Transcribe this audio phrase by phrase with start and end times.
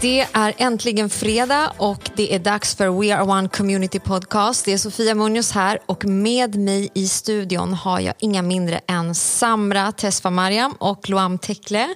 [0.00, 4.64] Det är äntligen fredag och det är dags för We Are One Community Podcast.
[4.64, 9.14] Det är Sofia Munoz här och med mig i studion har jag inga mindre än
[9.14, 11.94] Samra Tesfa Mariam och Loam Tekle.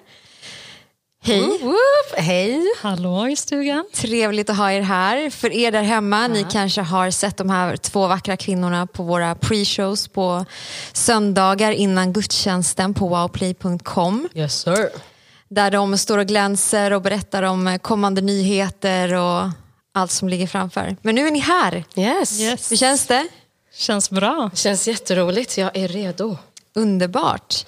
[1.22, 1.40] Hej!
[1.40, 2.18] Woop, woop.
[2.18, 2.64] Hej!
[2.82, 3.84] Hallå i stugan.
[3.94, 5.30] Trevligt att ha er här.
[5.30, 9.34] För er där hemma, ni kanske har sett de här två vackra kvinnorna på våra
[9.34, 10.44] pre-shows på
[10.92, 14.28] söndagar innan gudstjänsten på wowplay.com.
[14.34, 15.13] Yes sir.
[15.54, 19.50] Där de står och glänser och berättar om kommande nyheter och
[19.92, 20.96] allt som ligger framför.
[21.02, 21.84] Men nu är ni här.
[21.94, 22.40] Yes.
[22.40, 22.72] Yes.
[22.72, 23.28] Hur känns det?
[23.74, 24.50] Känns bra.
[24.54, 26.36] Känns jätteroligt, jag är redo.
[26.74, 27.66] Underbart.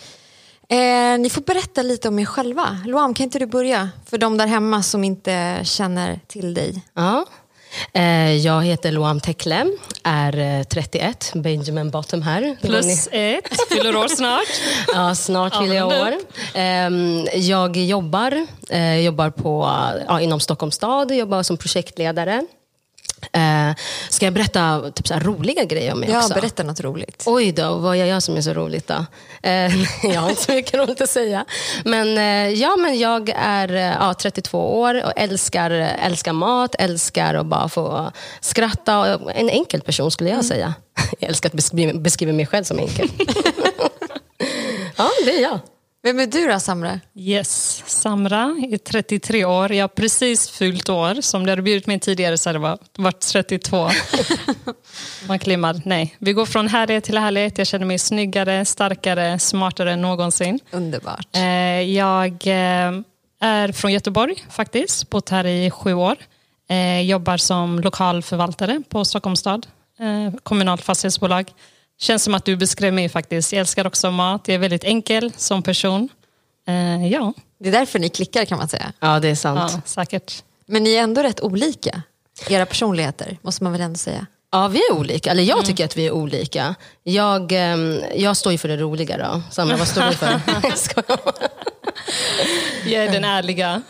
[0.68, 2.78] Eh, ni får berätta lite om er själva.
[2.86, 3.90] Loam, kan inte du börja?
[4.06, 6.82] För de där hemma som inte känner till dig.
[6.94, 7.26] Ja.
[7.92, 9.66] Eh, Jag heter Loam Tekle,
[10.04, 12.56] är eh, 31, Benjamin Bottom här.
[12.62, 14.48] Plus ett, fyller år snart.
[14.94, 16.14] Ja, snart fyller jag år.
[16.54, 19.70] Ehm, Jag jobbar, eh, jobbar på,
[20.08, 22.42] ja, inom Stockholms stad, jobbar som projektledare.
[23.32, 23.74] Eh,
[24.08, 26.34] Ska jag berätta typ så roliga grejer om mig Ja, också?
[26.34, 27.22] berätta något roligt.
[27.26, 29.06] Oj då, vad gör jag som är så roligt då?
[29.42, 29.82] Eh,
[30.12, 31.44] jag har inte så mycket roligt att säga.
[31.84, 33.68] Men, eh, ja, men jag är
[34.00, 39.18] ja, 32 år och älskar, älskar mat, älskar att bara få skratta.
[39.34, 40.74] En enkel person skulle jag säga.
[41.20, 43.08] Jag älskar att beskriva, beskriva mig själv som enkel.
[44.96, 45.58] ja, det är jag.
[46.06, 47.00] Vem är du då, Samra?
[47.14, 49.72] Yes, Samra är 33 år.
[49.72, 51.20] Jag har precis fyllt år.
[51.20, 53.90] Som du hade bjudit mig tidigare så hade det varit 32.
[55.28, 55.82] Man klimmar.
[55.84, 57.58] Nej, vi går från härlighet till härlighet.
[57.58, 60.60] Jag känner mig snyggare, starkare, smartare än någonsin.
[60.70, 61.36] Underbart.
[61.36, 61.42] Eh,
[61.80, 62.92] Jag eh,
[63.40, 65.10] är från Göteborg faktiskt.
[65.10, 66.16] Bott här i sju år.
[66.68, 69.66] Eh, Jobbar som lokalförvaltare på Stockholms stad.
[70.42, 71.50] Kommunalt fastighetsbolag.
[71.98, 73.52] Känns som att du beskrev mig faktiskt.
[73.52, 74.48] Jag älskar också mat.
[74.48, 76.08] Jag är väldigt enkel som person.
[76.68, 78.92] Eh, Ja, Det är därför ni klickar kan man säga.
[79.00, 79.72] Ja, det är sant.
[79.74, 80.42] ja säkert.
[80.66, 82.02] Men ni är ändå rätt olika.
[82.48, 84.26] Era personligheter, måste man väl ändå säga.
[84.52, 85.30] Ja, vi är olika.
[85.30, 86.74] Eller jag tycker att vi är olika.
[87.02, 89.42] Jag, ehm, jag står ju för det roliga då.
[89.50, 90.40] Sandra, vad står du för?
[92.86, 93.82] Jag är den ärliga.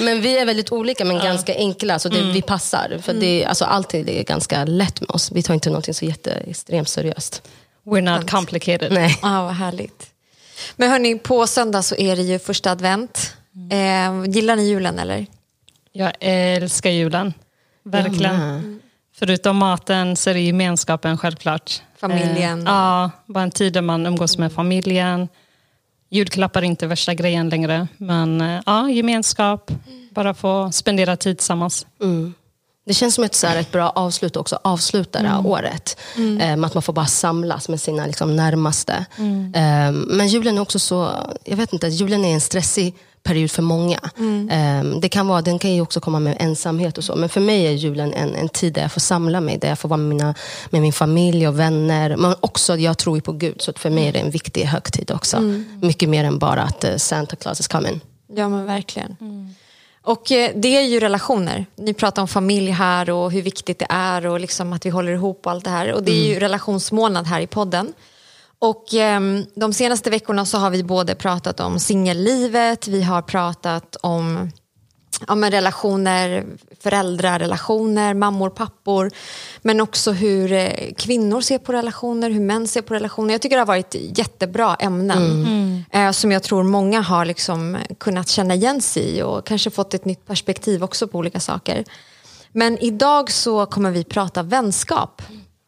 [0.00, 2.98] Men vi är väldigt olika men ganska enkla, så det, vi passar.
[3.02, 5.32] För det, alltså, allt är ganska lätt med oss.
[5.32, 7.42] Vi tar inte någonting så jätteextremt seriöst.
[7.84, 8.92] We're not complicated.
[8.92, 9.18] Nej.
[9.22, 10.06] Ja, vad härligt.
[10.76, 13.34] Men hörni, på söndag så är det ju första advent.
[13.70, 15.26] Eh, gillar ni julen eller?
[15.92, 17.34] Jag älskar julen.
[17.82, 18.80] Verkligen.
[19.14, 21.82] Förutom maten så är det gemenskapen självklart.
[21.98, 22.66] Familjen.
[22.66, 25.28] Eh, ja, bara en tid där man umgås med familjen.
[26.10, 27.88] Julklappar är inte värsta grejen längre.
[27.96, 29.70] Men eh, ja, gemenskap.
[30.14, 31.86] Bara få spendera tid tillsammans.
[32.02, 32.34] Mm.
[32.86, 36.00] Det känns som ett, så här, ett bra avslut också, avsluta det här året.
[36.40, 39.06] Ehm, att man får bara samlas med sina liksom, närmaste.
[39.54, 41.10] Ehm, men julen är också så,
[41.44, 43.98] jag vet inte, julen är en stressig period för många.
[44.50, 47.16] Ehm, det kan vara, den kan ju också komma med ensamhet och så.
[47.16, 49.78] Men för mig är julen en, en tid där jag får samla mig, där jag
[49.78, 50.34] får vara med, mina,
[50.70, 52.16] med min familj och vänner.
[52.16, 54.64] Men också, jag tror ju på Gud, så att för mig är det en viktig
[54.64, 55.40] högtid också.
[55.82, 58.00] Mycket mer än bara att eh, Santa Claus is coming.
[58.36, 59.16] Ja men verkligen.
[60.02, 61.66] Och eh, det är ju relationer.
[61.76, 65.12] Ni pratar om familj här och hur viktigt det är och liksom att vi håller
[65.12, 65.92] ihop och allt det här.
[65.92, 67.92] Och det är ju relationsmånad här i podden.
[68.62, 73.96] Och ehm, de senaste veckorna så har vi både pratat om singellivet, vi har pratat
[74.00, 74.50] om
[75.28, 76.46] ja, men relationer,
[76.80, 79.10] föräldrarelationer, mammor, pappor.
[79.62, 83.34] Men också hur eh, kvinnor ser på relationer, hur män ser på relationer.
[83.34, 85.84] Jag tycker det har varit jättebra ämnen.
[85.92, 89.94] Eh, som jag tror många har liksom kunnat känna igen sig i och kanske fått
[89.94, 91.84] ett nytt perspektiv också på olika saker.
[92.52, 95.22] Men idag så kommer vi prata vänskap.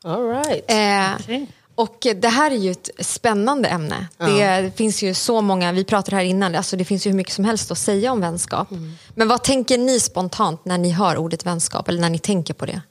[0.04, 0.64] All right.
[0.70, 1.48] Eh, Okej.
[1.74, 4.08] Och det här är ju ett spännande ämne.
[4.18, 7.32] Det finns ju så många, vi pratade här innan, alltså det finns ju hur mycket
[7.32, 8.68] som helst att säga om vänskap.
[9.14, 12.66] Men vad tänker ni spontant när ni hör ordet vänskap eller när ni tänker på
[12.66, 12.82] det?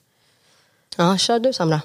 [0.98, 1.82] Ja, kör du Samra.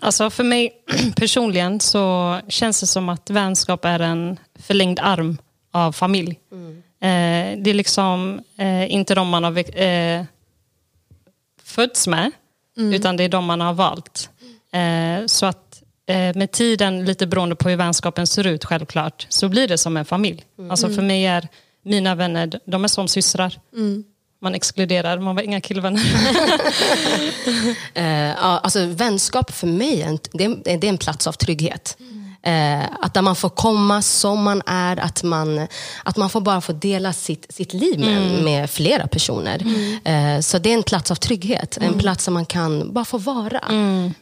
[0.00, 0.72] Alltså för mig
[1.16, 5.38] personligen så känns det som att vänskap är en förlängd arm
[5.72, 6.40] av familj.
[7.00, 10.24] Eh, det är liksom eh, inte de man har eh,
[11.62, 12.30] fötts med,
[12.76, 14.30] utan det är de man har valt.
[14.72, 15.69] Eh, så att
[16.34, 20.04] med tiden, lite beroende på hur vänskapen ser ut självklart, så blir det som en
[20.04, 20.44] familj.
[20.70, 21.48] Alltså för mig är
[21.84, 23.58] mina vänner, de är som systrar.
[24.42, 26.02] Man exkluderar, man var inga killvänner.
[27.94, 31.96] Eh, alltså, vänskap för mig det är, det är en plats av trygghet.
[32.42, 35.66] Eh, att där man får komma som man är, att man,
[36.04, 39.62] att man får bara få dela sitt, sitt liv med, med flera personer.
[40.04, 43.18] Eh, så det är en plats av trygghet, en plats där man kan bara få
[43.18, 43.60] vara.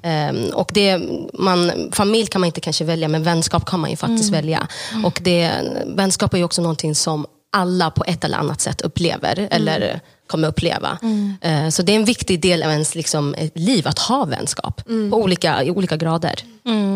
[0.02, 1.00] Eh, och det,
[1.34, 4.68] man, familj kan man inte kanske välja, men vänskap kan man ju faktiskt välja.
[5.04, 5.52] Och det,
[5.86, 10.48] vänskap är ju också någonting som alla på ett eller annat sätt upplever eller kommer
[10.48, 10.98] uppleva.
[11.40, 15.16] Eh, Så det är en viktig del av ens liksom, liv att ha vänskap på
[15.16, 16.34] olika, i olika grader.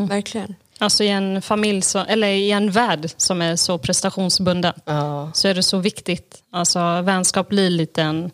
[0.08, 0.54] Verkligen.
[0.82, 5.30] Alltså i en familj, så, eller i en värld som är så prestationsbunden, Ja.
[5.34, 6.42] så är det så viktigt.
[6.52, 8.24] Alltså vänskap blir lite en,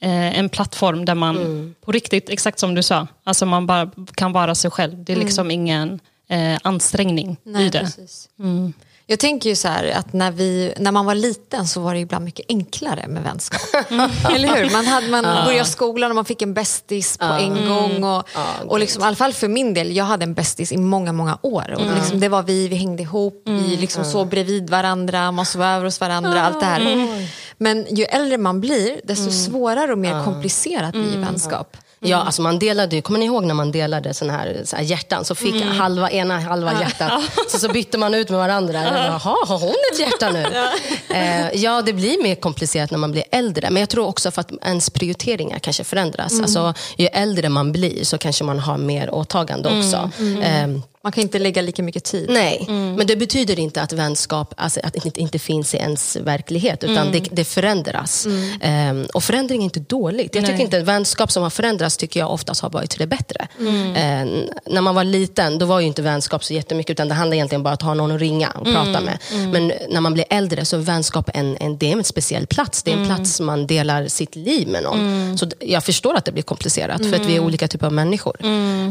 [0.00, 1.74] eh, en plattform där man Mm.
[1.80, 5.04] på riktigt, exakt som du sa, alltså man bara kan vara sig själv.
[5.04, 7.88] Det är liksom ingen eh, ansträngning i Nej, det.
[9.10, 12.00] Jag tänker ju så här att när, vi, när man var liten så var det
[12.00, 13.60] ibland mycket enklare med vänskap.
[14.34, 14.72] Eller hur?
[14.72, 18.04] Man, hade, man började skolan och man fick en bästis på en gång.
[18.04, 18.24] Och,
[18.66, 21.38] och liksom, I alla fall för min del, jag hade en bästis i många, många
[21.42, 21.74] år.
[21.74, 25.62] Och liksom, det var vi, vi hängde ihop, vi liksom sov bredvid varandra, man sov
[25.62, 27.18] över hos varandra, allt det här.
[27.58, 31.76] Men ju äldre man blir, desto svårare och mer komplicerat blir vänskap.
[32.00, 35.24] Ja, alltså man delade kommer ni ihåg när man delade sån här, så här hjärtan?
[35.24, 38.82] Så fick halva, ena halva hjärtat, så, så bytte man ut med varandra.
[38.82, 40.44] Jaha, har hon ett hjärta nu?
[41.14, 43.70] Eh, ja, det blir mer komplicerat när man blir äldre.
[43.70, 46.40] Men jag tror också för att ens prioriteringar kanske förändras.
[46.40, 50.10] Alltså, ju äldre man blir så kanske man har mer åtagande också.
[50.42, 50.68] Eh,
[51.08, 52.30] Man kan inte lägga lika mycket tid.
[52.30, 56.84] Nej, men det betyder inte att vänskap alltså, att inte, inte finns i ens verklighet,
[56.84, 58.26] utan det, det förändras.
[58.60, 60.34] Ehm, och förändring är inte dåligt.
[60.34, 60.64] Jag tycker Nej.
[60.64, 63.48] inte vänskap som har förändrats tycker jag oftast har varit till det bättre.
[63.96, 67.36] Ehm, när man var liten, då var ju inte vänskap så jättemycket, utan det handlade
[67.36, 69.18] egentligen bara om att ha någon att ringa och prata med.
[69.52, 72.82] Men när man blir äldre så är vänskap en, en, det är en speciell plats.
[72.82, 75.38] Det är en plats man delar sitt liv med någon.
[75.38, 78.36] Så jag förstår att det blir komplicerat, för att vi är olika typer av människor.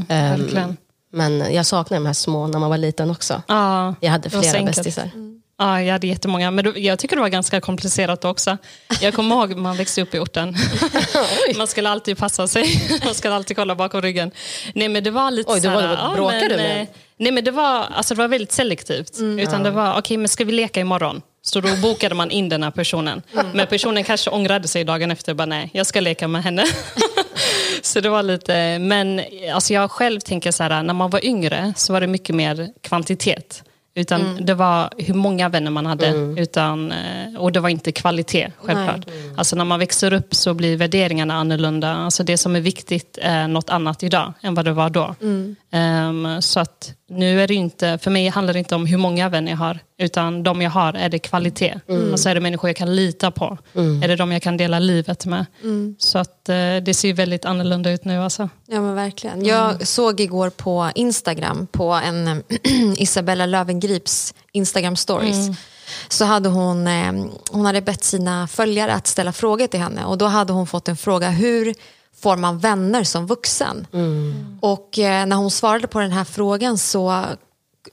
[0.07, 0.77] Verkligen.
[1.17, 3.41] Men jag saknar de här små när man var liten också.
[3.47, 5.09] Ja, Jag hade flera bästisar.
[5.59, 6.51] Ja, jag hade jättemånga.
[6.51, 8.57] Men jag tycker det var ganska komplicerat också.
[9.01, 10.55] Jag kommer ihåg man växte upp i orten.
[11.57, 12.89] Man skulle alltid passa sig.
[13.05, 14.31] Man skulle alltid kolla bakom ryggen.
[14.75, 16.55] Nej, men det var lite Oj, det så var- här, det var- bråkade men, du
[16.57, 16.81] med?
[16.81, 16.87] eh,
[17.19, 19.19] Nej, men det var, alltså, det var väldigt selektivt.
[19.19, 21.21] Utan det var, okej, men ska vi leka imorgon?
[21.41, 23.21] Så då bokade man in den här personen.
[23.53, 25.33] Men personen kanske ångrade sig dagen efter.
[25.33, 26.65] Bara, nej, jag ska leka med henne.
[27.81, 29.21] så det var lite, men
[29.53, 32.69] alltså jag själv tänker så här, när man var yngre så var det mycket mer
[32.81, 33.63] kvantitet.
[33.95, 36.07] Utan det var hur många vänner man hade.
[36.41, 39.05] Utan, eh, och det var inte kvalitet, självklart.
[39.37, 41.95] Alltså när man växer upp så blir värderingarna annorlunda.
[41.95, 45.15] Alltså det som är viktigt är något annat idag än vad det var då.
[45.71, 49.29] Ehm, så att nu är det inte, för mig handlar det inte om hur många
[49.29, 49.79] vänner jag har.
[49.99, 51.79] Utan de jag har, är det kvalitet?
[52.11, 53.57] Alltså är det människor jag kan lita på?
[54.03, 55.45] Är det de jag kan dela livet med?
[55.97, 56.55] Så att eh,
[56.85, 58.49] det ser väldigt annorlunda ut nu alltså.
[58.67, 59.45] Ja men verkligen.
[59.45, 62.43] Jag såg igår på Instagram, på en
[62.97, 65.57] Isabella Lövengrips Instagram stories.
[66.09, 67.11] Så hade hon, eh,
[67.51, 70.87] hon hade bett sina följare att ställa frågor till henne och då hade hon fått
[70.87, 71.73] en fråga, hur
[72.19, 73.87] får man vänner som vuxen?
[74.61, 77.23] Och eh, när hon svarade på den här frågan så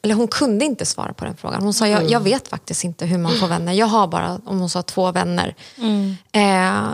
[0.02, 1.62] eller hon kunde inte svara på den frågan.
[1.62, 3.72] Hon sa, jag, jag vet faktiskt inte hur man får vänner.
[3.72, 5.54] Jag har bara, om hon sa, två vänner.
[6.32, 6.84] Eh,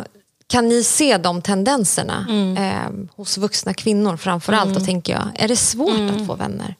[0.47, 2.27] kan ni se de tendenserna
[2.59, 4.75] eh, hos vuxna kvinnor framför allt?
[4.75, 6.75] Då tänker jag, är det svårt att få vänner?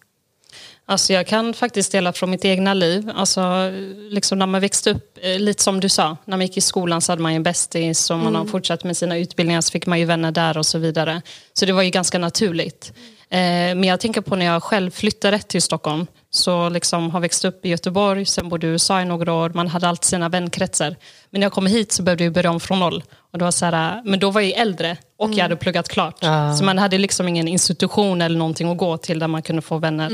[0.87, 3.11] Alltså jag kan faktiskt dela från mitt egna liv.
[3.15, 3.71] Alltså,
[4.11, 7.01] liksom när man växte upp, eh, lite som du sa, när man gick i skolan
[7.01, 9.87] så hade man ju en bästis och man har fortsatt med sina utbildningar så fick
[9.87, 11.23] man ju vänner där och så vidare.
[11.53, 12.93] Så det var ju ganska naturligt.
[13.33, 17.45] Eh, men jag tänker på när jag själv flyttade till Stockholm, så liksom har växt
[17.45, 20.97] upp i Göteborg, sen bodde i USA i några år, man hade alltid sina vänkretsar.
[21.31, 23.03] Men när jag kom hit så behövde jag börja om från noll.
[23.33, 26.17] Och det var så här, men då var jag äldre och jag hade pluggat klart.
[26.59, 29.79] Så man hade liksom ingen institution eller någonting att gå till där man kunde få
[29.79, 30.09] vänner.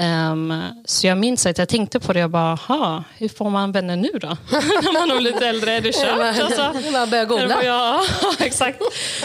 [0.00, 3.72] Ehm, så jag minns att jag tänkte på det och bara, "Ha, hur får man
[3.72, 4.28] vänner nu då?
[4.52, 6.40] När man är lite äldre, är det kört?
[6.42, 7.64] Alltså, Man börjar googla.
[7.64, 8.02] Ja,
[8.38, 8.80] exakt.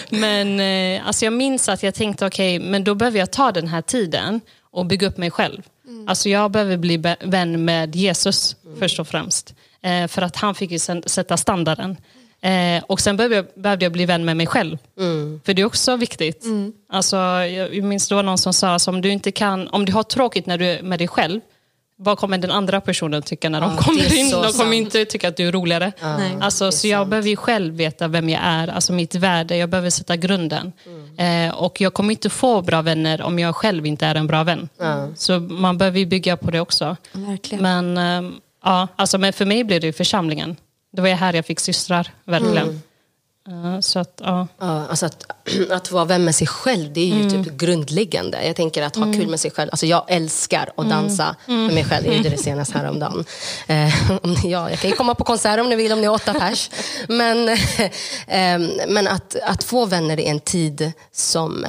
[0.10, 3.68] Men eh, alltså jag minns att jag tänkte, okej, men då behöver jag ta den
[3.68, 4.42] här tiden
[4.72, 5.62] och bygga upp mig själv.
[6.08, 9.54] Alltså jag behöver bli vän med Jesus först och främst.
[9.82, 11.98] Eh, för att han fick ju sätta standarden.
[12.46, 14.78] Eh, och sen behövde jag, behövde jag bli vän med mig själv.
[15.46, 16.46] För det är också viktigt.
[16.90, 19.94] Alltså, jag minns det var någon som sa, alltså, om, du inte kan, om du
[19.94, 21.42] har tråkigt när du är med dig själv,
[21.98, 24.30] vad kommer den andra personen tycka när de Ja, kommer är in?
[24.32, 24.74] De kommer sant.
[24.74, 25.92] inte tycka att du är roligare.
[26.02, 26.38] Nej.
[26.42, 29.58] Alltså, så jag behöver ju själv veta vem jag är, alltså mitt värde.
[29.58, 30.72] Jag behöver sätta grunden.
[31.18, 34.44] Eh, och jag kommer inte få bra vänner om jag själv inte är en bra
[34.44, 34.70] vän.
[35.16, 36.98] Så man behöver ju bygga på det också.
[37.12, 37.64] Verkligen.
[37.64, 38.34] Men, ehm,
[38.64, 40.56] ja, alltså, men för mig blev det ju församlingen.
[40.96, 42.82] Det var ju här jag fick systrar, verkligen.
[43.50, 44.48] Eh, så att, ja.
[44.60, 45.26] Ja, alltså att,
[45.72, 48.46] att vara vän med sig själv, det är ju typ grundläggande.
[48.46, 49.70] Jag tänker att ha kul med sig själv.
[49.72, 52.06] Alltså jag älskar att dansa med mig själv.
[52.06, 53.26] Jag gjorde det senast häromdagen.
[53.68, 54.12] Eh,
[54.46, 56.70] ja, jag kan ju komma på konsert om ni vill, om ni är åtta pers.
[57.08, 57.50] Men,
[58.28, 61.66] eh, men att, att få vänner i en tid som...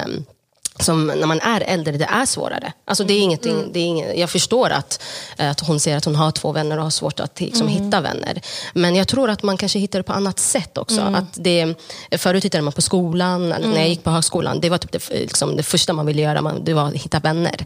[0.79, 2.73] Som när man är äldre, det är svårare.
[2.85, 3.69] Alltså det är ingenting, mm.
[3.73, 5.03] det är ingen, jag förstår att,
[5.37, 7.83] att hon säger att hon har två vänner och har svårt att liksom, mm.
[7.83, 8.41] hitta vänner.
[8.73, 11.01] Men jag tror att man kanske hittar det på annat sätt också.
[11.01, 11.15] Mm.
[11.15, 11.75] Att det,
[12.17, 13.89] förut hittade man på skolan, när jag mm.
[13.89, 14.59] gick på högskolan.
[14.59, 17.19] Det var typ det, liksom, det första man ville göra, man, det var att hitta
[17.19, 17.65] vänner.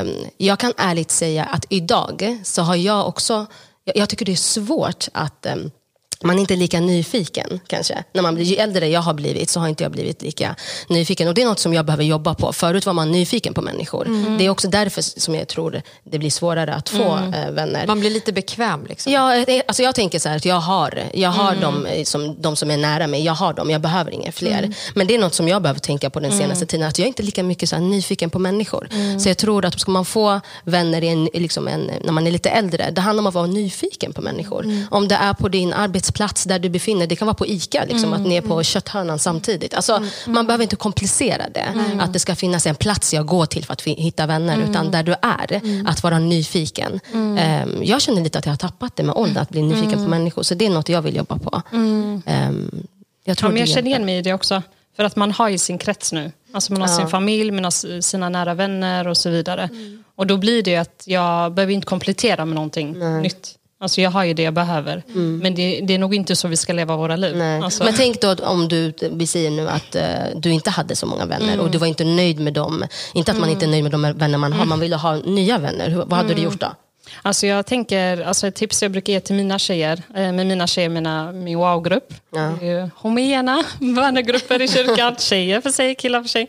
[0.00, 3.46] Um, jag kan ärligt säga att idag så har jag också,
[3.94, 5.70] jag, tycker det är svårt att um,
[6.22, 8.04] man är inte lika nyfiken kanske.
[8.12, 10.56] När man blir, ju äldre jag har blivit så har inte jag blivit lika
[10.88, 11.28] nyfiken.
[11.28, 12.52] Och Det är något som jag behöver jobba på.
[12.52, 14.06] Förut var man nyfiken på människor.
[14.06, 14.38] Mm.
[14.38, 17.34] Det är också därför som jag tror det blir svårare att få mm.
[17.34, 17.86] äh, vänner.
[17.86, 18.86] Man blir lite bekväm.
[18.86, 19.12] Liksom.
[19.12, 21.60] Ja, alltså jag tänker så här att jag har, jag har mm.
[21.60, 23.24] dem eh, som, de som är nära mig.
[23.24, 24.58] Jag har dem, jag behöver inga fler.
[24.58, 24.72] Mm.
[24.94, 26.42] Men det är något som jag behöver tänka på den mm.
[26.42, 26.88] senaste tiden.
[26.88, 28.88] Att jag är inte lika mycket så nyfiken på människor.
[28.92, 29.20] Mm.
[29.20, 32.50] Så jag tror att ska man få vänner en, liksom en, när man är lite
[32.50, 34.86] äldre, det handlar om att vara nyfiken på människor.
[34.90, 36.05] Om det är på din arbetsplats
[36.46, 37.06] där du befinner.
[37.06, 38.64] Det kan vara på ICA, liksom, mm, att ni är på mm.
[38.64, 39.74] kötthörnan samtidigt.
[39.74, 41.74] Alltså, mm, man behöver inte komplicera det.
[41.98, 44.70] Att det ska finnas en plats jag går till för att hitta vänner.
[44.70, 47.00] Utan där du är, att vara nyfiken.
[47.12, 50.10] Um, jag känner lite att jag har tappat det med ålder, att bli nyfiken på
[50.10, 50.42] människor.
[50.42, 51.62] Så det är något jag vill jobba på.
[51.72, 52.22] Um,
[53.24, 54.62] jag, tror ja, jag känner igen mig i det också.
[54.96, 56.32] För att man har ju sin krets nu.
[56.52, 56.96] Alltså man har ja.
[56.96, 59.62] sin familj, man har sina nära vänner och så vidare.
[59.62, 60.04] Mm.
[60.14, 63.22] Och då blir det att jag behöver inte komplettera med någonting Nej.
[63.22, 63.54] nytt.
[63.80, 65.02] Alltså jag har ju det jag behöver.
[65.08, 65.38] Mm.
[65.38, 67.42] Men det, det, är nog inte så vi ska leva våra liv.
[67.42, 67.84] Alltså.
[67.84, 71.26] Men tänk då om du, vi säger nu att uh, du inte hade så många
[71.26, 71.60] vänner mm.
[71.60, 72.84] och du var inte nöjd med dem.
[73.14, 74.68] Inte att man inte är nöjd med de vänner man har, mm.
[74.68, 75.90] man vill ha nya vänner.
[75.90, 76.44] Hur, vad hade du mm.
[76.44, 76.72] gjort då?
[77.22, 80.66] Alltså jag tänker, alltså ett tips jag brukar ge till mina tjejer, eh, med mina
[80.66, 82.14] tjejer, mina, min wow-grupp.
[82.30, 82.88] Ja.
[82.94, 86.48] Homogena vännergrupper i kyrkan, tjejer för sig, killar för sig.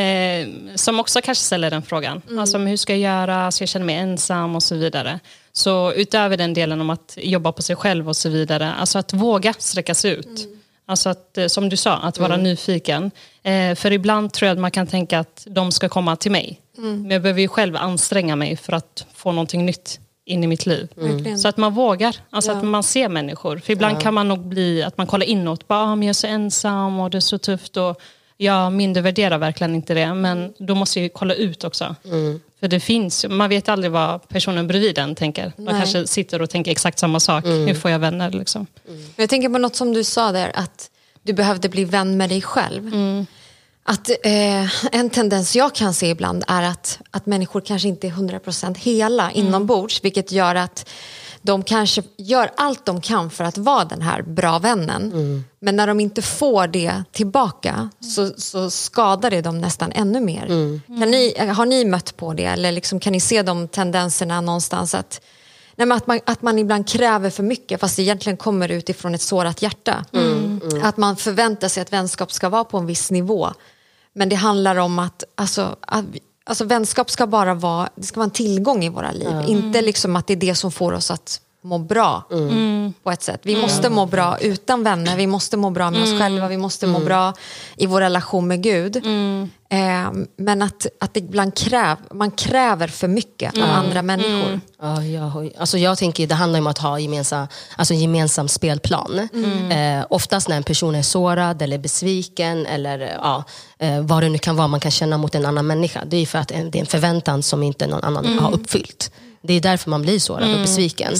[0.00, 2.22] Eh, som också kanske ställer den frågan.
[2.28, 2.38] Mm.
[2.38, 5.20] Alltså hur ska jag göra, så jag känner mig ensam och så vidare.
[5.58, 9.12] Så utöver den delen om att jobba på sig själv och så vidare, alltså att
[9.12, 10.26] våga sträcka sig ut.
[10.26, 10.58] Mm.
[10.86, 12.44] Alltså att, eh, som du sa, att vara mm.
[12.44, 13.10] nyfiken.
[13.42, 16.60] Eh, för ibland tror jag att man kan tänka att de ska komma till mig.
[16.78, 17.02] Mm.
[17.02, 20.66] Men jag behöver ju själv anstränga mig för att få någonting nytt in i mitt
[20.66, 20.88] liv.
[21.00, 21.38] Mm.
[21.38, 22.58] Så att man vågar, alltså ja.
[22.58, 23.58] att man ser människor.
[23.58, 24.00] För ibland ja.
[24.00, 27.00] kan man nog bli att man kollar inåt, bara, ah, men jag är så ensam
[27.00, 27.76] och det är så tufft.
[27.76, 28.00] Och
[28.36, 31.96] jag mindervärderar verkligen inte det, men då måste jag kolla ut också.
[32.04, 32.40] Mm.
[32.60, 35.52] För det finns, man vet aldrig vad personen bredvid en tänker.
[35.56, 37.44] Man kanske sitter och tänker exakt samma sak.
[37.44, 37.66] Mm.
[37.66, 38.30] Hur får jag vänner?
[38.30, 38.66] Liksom.
[38.88, 39.02] Mm.
[39.16, 40.90] Jag tänker på något som du sa där, att
[41.22, 42.86] du behövde bli vän med dig själv.
[42.86, 43.26] Mm.
[43.82, 48.10] Att, eh, en tendens jag kan se ibland är att, att människor kanske inte är
[48.10, 49.46] 100% hela mm.
[49.46, 50.88] inombords, vilket gör att
[51.42, 55.12] de kanske gör allt de kan för att vara den här bra vännen.
[55.12, 55.44] Mm.
[55.60, 60.46] Men när de inte får det tillbaka så, så skadar det dem nästan ännu mer.
[60.46, 60.80] Mm.
[60.86, 64.94] Kan ni, har ni mött på det eller liksom, kan ni se de tendenserna någonstans?
[64.94, 65.20] att
[65.78, 69.22] Nej, att, man, att man ibland kräver för mycket fast det egentligen kommer utifrån ett
[69.22, 70.04] sårat hjärta.
[70.12, 70.84] Mm, mm.
[70.84, 73.52] Att man förväntar sig att vänskap ska vara på en viss nivå.
[74.12, 76.04] Men det handlar om att, alltså, att
[76.48, 79.28] Alltså vänskap ska bara vara, det ska vara en tillgång i våra liv.
[79.28, 79.46] Mm.
[79.46, 82.94] Inte liksom att det är det som får oss att må bra mm.
[83.02, 83.40] på ett sätt.
[83.42, 83.62] Vi mm.
[83.62, 86.20] måste må bra utan vänner, vi måste må bra med oss mm.
[86.20, 87.06] själva, vi måste må mm.
[87.06, 87.34] bra
[87.76, 88.96] i vår relation med Gud.
[88.96, 89.50] Mm.
[89.70, 94.60] Eh, men att, att det ibland kräv, man kräver för mycket av andra människor.
[94.80, 97.46] Ja, jag, alltså jag tänker det handlar om att ha gemensam,
[97.76, 99.28] alltså gemensam spelplan.
[99.70, 103.44] Eh, oftast när en person är sårad eller besviken eller ja,
[103.78, 106.04] eh, vad det nu kan vara man kan känna mot en annan människa.
[106.06, 109.10] Det är för att det är en förväntan som inte någon annan har uppfyllt.
[109.42, 111.14] Det är därför man blir sårad mm, och besviken.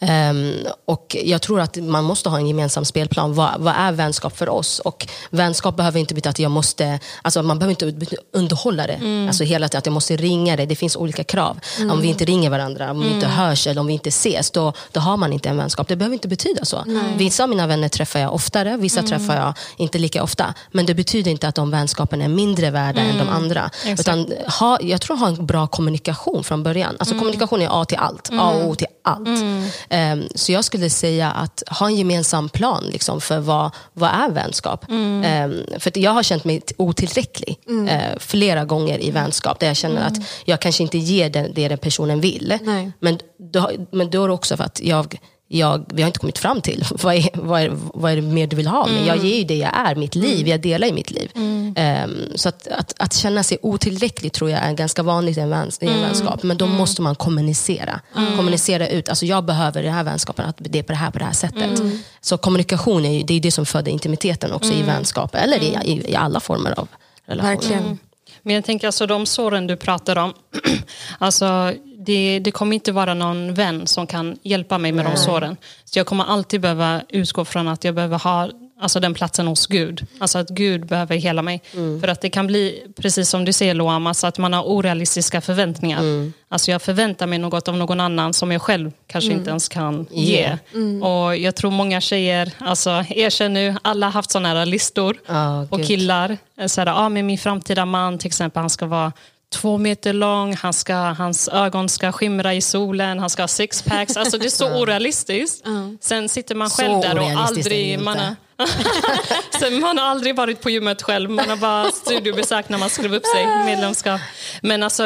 [0.00, 0.54] Um,
[0.84, 3.34] och Jag tror att man måste ha en gemensam spelplan.
[3.34, 4.78] Vad, vad, är vänskap för oss?
[4.78, 8.92] Och Vänskap behöver inte betyda att jag måste, alltså man behöver inte underhålla det.
[8.92, 9.28] Mm.
[9.28, 10.66] Alltså hela tiden att jag måste ringa det.
[10.66, 11.60] Det finns olika krav.
[11.78, 11.90] Mm.
[11.90, 13.38] Om vi inte ringer varandra, om vi inte mm.
[13.38, 15.88] hörs eller om vi inte ses, då, då har man inte en vänskap.
[15.88, 16.84] Det behöver inte betyda så.
[17.16, 19.10] Vissa av mina vänner träffar jag oftare, vissa mm.
[19.10, 20.54] träffar jag inte lika ofta.
[20.70, 23.34] Men det betyder inte att de vänskapen är mindre värda än de mm.
[23.34, 23.70] andra.
[23.86, 26.96] Utan ha, jag tror ha en bra kommunikation från början.
[26.98, 28.30] Alltså kommunikation är A till allt.
[28.30, 28.40] Mm.
[28.40, 29.28] A och O till allt.
[29.28, 29.64] Mm.
[29.90, 34.30] Um, så jag skulle säga att ha en gemensam plan liksom, för vad, vad är
[34.30, 34.88] vänskap.
[34.88, 35.50] Mm.
[35.50, 39.60] Um, för jag har känt mig otillräcklig uh, flera gånger i vänskap.
[39.60, 42.58] Där jag känner att jag kanske inte ger det, det den personen vill.
[42.62, 42.92] Nej.
[43.00, 43.18] Men,
[43.52, 46.60] då, men då är det också för att jag jag, vi har inte kommit fram
[46.60, 46.84] till.
[47.02, 48.88] Vad är, vad är, vad är det mer du vill ha?
[48.88, 49.06] Mm.
[49.06, 50.36] jag ger ju det jag är, mitt liv.
[50.36, 50.48] Mm.
[50.48, 51.30] Jag delar i mitt liv.
[51.34, 51.74] Mm.
[52.04, 55.50] Um, så att, att, att, känna sig otillräcklig tror jag är ganska vanligt i en,
[55.50, 56.02] väns, i en mm.
[56.02, 56.42] vänskap.
[56.42, 56.76] Men då mm.
[56.76, 58.00] måste man kommunicera.
[58.16, 58.36] Mm.
[58.36, 59.08] Kommunicera ut.
[59.08, 61.32] Alltså jag behöver den här vänskapen, att det är på det här, på det här
[61.32, 61.82] sättet.
[62.20, 65.34] Så kommunikation är ju, det är det som föder intimiteten också i vänskap.
[65.34, 66.88] Eller i, i, i alla former av
[67.26, 67.54] relationer.
[67.54, 67.98] Verkligen.
[68.42, 70.32] Men jag tänker alltså de såren du pratar om,
[71.18, 71.72] alltså
[72.06, 75.14] det, det, kommer inte vara någon vän som kan hjälpa mig med Nej.
[75.14, 75.56] de såren.
[75.84, 78.48] Så jag kommer alltid behöva utgå från att jag behöver ha
[78.80, 80.06] alltså den platsen hos Gud.
[80.18, 81.62] Alltså att Gud behöver hela mig.
[81.74, 82.00] Mm.
[82.00, 85.40] För att det kan bli, precis som du säger Loam, alltså att man har orealistiska
[85.40, 85.98] förväntningar.
[85.98, 86.32] Mm.
[86.48, 89.38] Alltså jag förväntar mig något av någon annan som jag själv kanske Mm.
[89.38, 90.58] inte ens kan ge.
[91.02, 95.16] Och jag tror många tjejer, alltså erkänn nu, alla har haft sådana här listor.
[95.26, 99.12] Ja, och killar, så här, ah, men min framtida man till exempel, han ska vara
[99.54, 104.16] två meter lång, han ska, hans ögon ska skimra i solen, han ska ha sixpacks.
[104.16, 105.64] Alltså det är så orealistiskt.
[106.00, 107.98] Sen sitter man Så själv där och aldrig...
[108.00, 108.36] Man har,
[109.60, 113.14] Sen man har aldrig varit på gymmet själv, man har bara studiebesök när man skrev
[113.14, 114.20] upp sig, medlemskap.
[114.62, 115.02] Men alltså,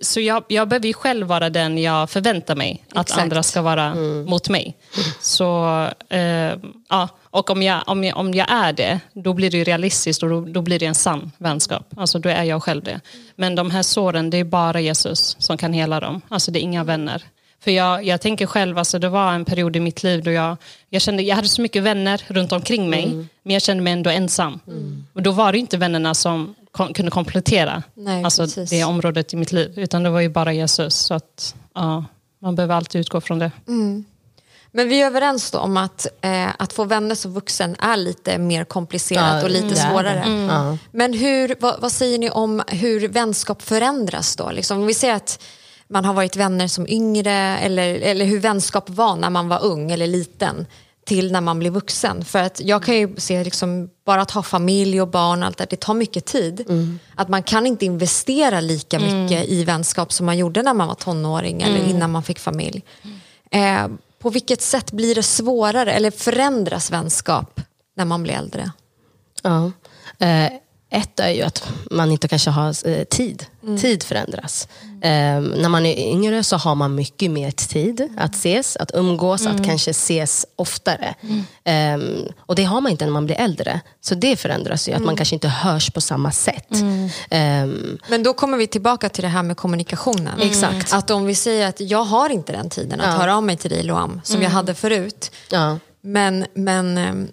[0.00, 3.22] så jag, jag behöver ju själv vara den jag förväntar mig att Exakt.
[3.22, 3.94] andra ska vara
[4.26, 4.76] mot mig.
[5.20, 5.66] Så,
[6.08, 6.52] eh,
[6.88, 10.22] ja, och om jag, om, jag, om jag är det, då blir det ju realistiskt
[10.22, 11.86] och då, då blir det en sann vänskap.
[11.96, 13.00] Alltså då är jag själv det.
[13.36, 16.20] Men de här såren, det är bara Jesus som kan hela dem.
[16.28, 17.22] Alltså det är inga vänner.
[17.64, 20.56] För jag, jag tänker själv, alltså det var en period i mitt liv då jag,
[20.90, 24.10] jag kände, jag hade så mycket vänner runt omkring mig, men jag kände mig ändå
[24.10, 24.60] ensam.
[25.12, 28.70] Och då var det inte vännerna som kom, kunde komplettera Nej, alltså precis.
[28.70, 30.94] det området i mitt liv, utan det var ju bara Jesus.
[30.96, 32.04] Så att, ja,
[32.40, 33.50] man behöver alltid utgå från det.
[34.74, 38.38] Men vi är överens då om att, eh, att få vänner som vuxen är lite
[38.38, 39.76] mer komplicerat Ja, och lite det.
[39.76, 40.46] svårare.
[40.48, 40.78] Ja.
[40.92, 44.50] Men hur, vad, vad säger ni om hur vänskap förändras då?
[44.50, 45.42] Liksom, om vi säger att
[45.92, 49.90] man har varit vänner som yngre eller, eller hur vänskap var när man var ung
[49.90, 50.66] eller liten
[51.06, 52.24] till när man blir vuxen.
[52.24, 55.66] För att jag kan ju se liksom, bara att ha familj och barn, allt det,
[55.70, 56.64] det tar mycket tid.
[57.14, 60.94] Att man kan inte investera lika mycket i vänskap som man gjorde när man var
[60.94, 62.82] tonåring eller innan man fick familj.
[63.50, 67.60] Eh, på vilket sätt blir det svårare eller förändras vänskap
[67.96, 68.72] när man blir äldre?
[69.42, 69.72] Ja.
[70.18, 70.52] Eh,
[70.92, 73.46] ett är ju att man inte kanske har eh, tid.
[73.80, 74.68] Tid förändras.
[75.02, 79.46] Eh, när man är yngre så har man mycket mer tid att ses, att umgås,
[79.46, 81.14] att kanske ses oftare.
[81.64, 81.98] Eh,
[82.38, 83.80] och det har man inte när man blir äldre.
[84.00, 86.72] Så det förändras ju, att man kanske inte hörs på samma sätt.
[87.30, 87.66] Eh,
[88.08, 90.40] Men då kommer vi tillbaka till det här med kommunikationen.
[90.40, 90.92] Exakt.
[90.92, 93.12] Att om vi säger att jag har inte den tiden att Ja.
[93.12, 95.30] höra av mig till dig Loam som jag hade förut.
[95.50, 97.28] ja, Men, men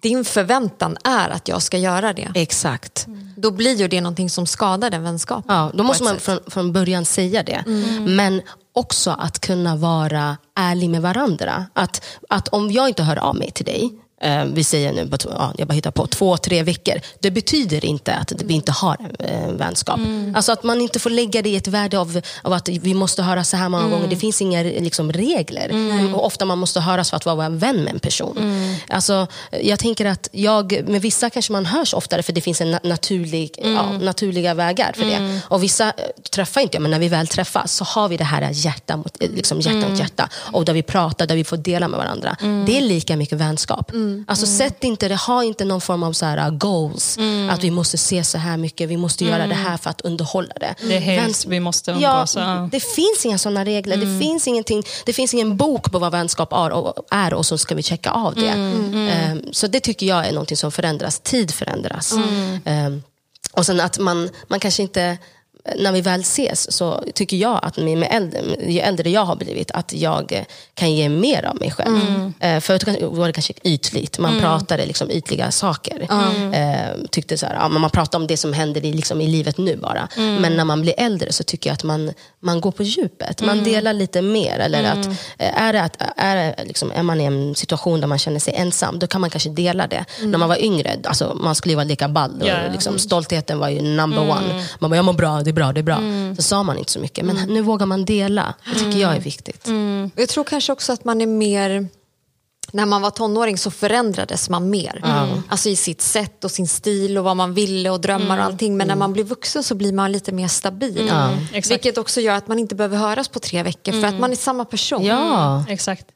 [0.00, 2.30] din förväntan är att jag ska göra det.
[2.34, 3.06] exakt.
[3.36, 5.56] Då blir ju det någonting som skadar den vänskapen.
[5.56, 7.64] Ja, då måste man från, från början säga det.
[8.06, 11.66] Men också att kunna vara ärlig med varandra.
[11.72, 13.92] Att, att om jag inte hör av mig till dig,
[14.46, 16.94] vi säger nu, ja, jag bara hittar på, två, tre veckor.
[17.20, 20.00] Det betyder inte att vi inte har en eh, vänskap.
[20.34, 23.22] Alltså att man inte får lägga det i ett värde av, av att vi måste
[23.22, 24.08] höra så här många gånger.
[24.08, 25.70] Det finns inga liksom, regler.
[26.14, 28.38] Och ofta man måste höras för att vara vän med en person.
[28.88, 29.26] Alltså,
[29.62, 32.88] jag tänker att jag, med vissa kanske man hörs oftare för det finns en na-
[32.88, 35.40] naturlig, ja, naturliga vägar för det.
[35.48, 35.92] Och vissa eh,
[36.30, 39.16] träffar inte jag, men när vi väl träffas så har vi det här hjärta mot,
[39.22, 40.28] eh, liksom hjärta, mot hjärta.
[40.52, 42.36] Och där vi pratar, där vi får dela med varandra.
[42.66, 43.92] Det är lika mycket vänskap.
[44.26, 47.18] Alltså sätt inte, det har inte någon form av så här, uh, goals.
[47.50, 50.54] Att vi måste se så här mycket, vi måste göra det här för att underhålla
[50.60, 50.74] det.
[50.80, 52.36] Det är helst Väns- vi måste Ja, umgås.
[52.36, 52.68] Ja.
[52.72, 53.96] det finns inga sådana regler.
[53.96, 57.58] Det, finns ingenting, det finns ingen bok på vad vänskap är och, är och så
[57.58, 58.48] ska vi checka av det.
[58.48, 61.20] Ehm, så det tycker jag är något som förändras.
[61.20, 62.14] Tid förändras.
[62.64, 63.02] Ehm,
[63.52, 65.18] och sen att man, man kanske inte
[65.76, 68.40] när vi väl ses så tycker jag att med med äldre,
[68.72, 72.32] ju äldre jag har blivit att jag kan ge mer av mig själv.
[72.40, 76.06] Eh, förut var det kanske ytligt, man pratade liksom ytliga saker.
[76.52, 79.26] Eh, tyckte så här, ja, men man pratar om det som händer i, liksom, i
[79.26, 80.08] livet nu bara.
[80.16, 83.42] Men när man blir äldre så tycker jag att man, man går på djupet.
[83.42, 84.58] Man delar lite mer.
[84.58, 85.06] Eller att,
[85.38, 88.40] eh, är, det att, är, det liksom, är man i en situation där man känner
[88.40, 90.04] sig ensam, då kan man kanske dela det.
[90.22, 92.42] När man var yngre, alltså, man skulle ju vara lika ball.
[92.42, 92.56] Och, ja.
[92.72, 94.64] liksom, stoltheten var ju number one.
[94.78, 96.00] Man bara, jag mår bra, det bra, det är bra.
[96.36, 97.24] Så sa man inte så mycket.
[97.24, 98.54] Men nu vågar man dela.
[98.64, 99.68] Det tycker jag är viktigt.
[100.14, 101.88] Och Jag tror kanske också att man är mer...
[102.72, 105.02] När man var tonåring så förändrades man mer.
[105.48, 108.76] Alltså i sitt sätt och sin stil och vad man ville och drömmar och allting.
[108.76, 111.12] Men när man blir vuxen så blir man lite mer stabil.
[111.52, 111.70] Exakt.
[111.72, 114.36] Vilket också gör att man inte behöver höras på tre veckor för att man är
[114.36, 115.04] samma person.
[115.04, 115.64] Ja.
[115.68, 116.06] Exakt.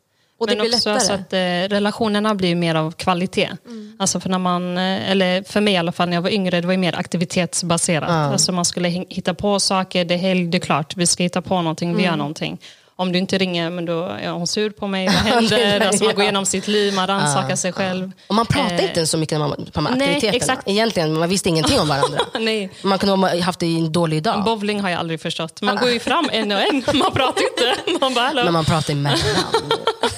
[0.43, 0.95] Och det Men blir också lättare.
[0.95, 3.51] alltså att eh, relationerna blir mer av kvalitet.
[3.99, 6.61] Alltså för, när man, eh, eller för mig i alla fall när jag var yngre,
[6.61, 8.11] det var ju mer aktivitetsbaserat.
[8.11, 11.23] Alltså man skulle hi- hitta på saker, det är helg, det är klart, vi ska
[11.23, 12.59] hitta på någonting, vi gör någonting.
[13.03, 15.81] Om du inte ringer, men då är hon sur på mig, vad händer?
[15.87, 18.13] Alltså man går igenom sitt liv, man rannsakar sig själv.
[18.27, 20.37] Och man pratar Eh, inte så mycket när man, på de här nej, aktiviteterna.
[20.37, 20.69] exakt.
[20.69, 22.19] Egentligen, man visste ingenting om varandra.
[22.41, 22.71] Nej.
[22.83, 24.45] Man kunde ha haft det en dålig dag.
[24.45, 25.63] Bowling har jag aldrig förstått.
[25.63, 27.99] Man går ju fram en och en, man pratar inte.
[28.01, 28.51] Man bara, Hallå.
[28.53, 29.19] man pratar emellan.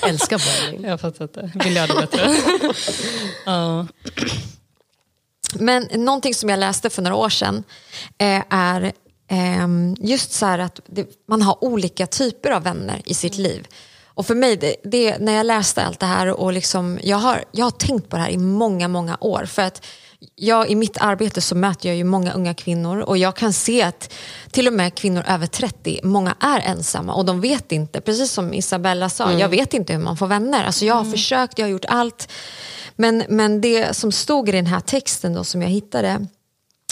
[0.01, 0.39] Jag älskar
[0.71, 0.91] bowling.
[0.91, 2.35] Jag fattar inte, vill göra det bättre.
[3.47, 3.87] Ja.
[5.59, 7.65] Men någonting som jag läste för några år sedan
[8.19, 8.93] eh, är
[10.01, 13.67] just så här att det, man har olika typer av vänner i sitt liv.
[14.07, 17.45] Och för mig, det, det, när jag läste allt det här och liksom, jag, har,
[17.53, 19.45] jag har tänkt på det här i många, många år.
[19.45, 19.87] För att
[20.37, 23.83] jag, I mitt arbete så möter jag ju många unga kvinnor och jag kan se
[23.83, 24.13] att
[24.51, 28.55] till och med kvinnor över 30, många är ensamma och de vet inte, precis som
[28.55, 29.39] Isabella sa, mm.
[29.39, 30.65] jag vet inte hur man får vänner.
[30.65, 31.13] Alltså jag har mm.
[31.13, 32.29] försökt, jag har gjort allt.
[32.97, 36.27] Men, men det som stod i den här texten då som jag hittade,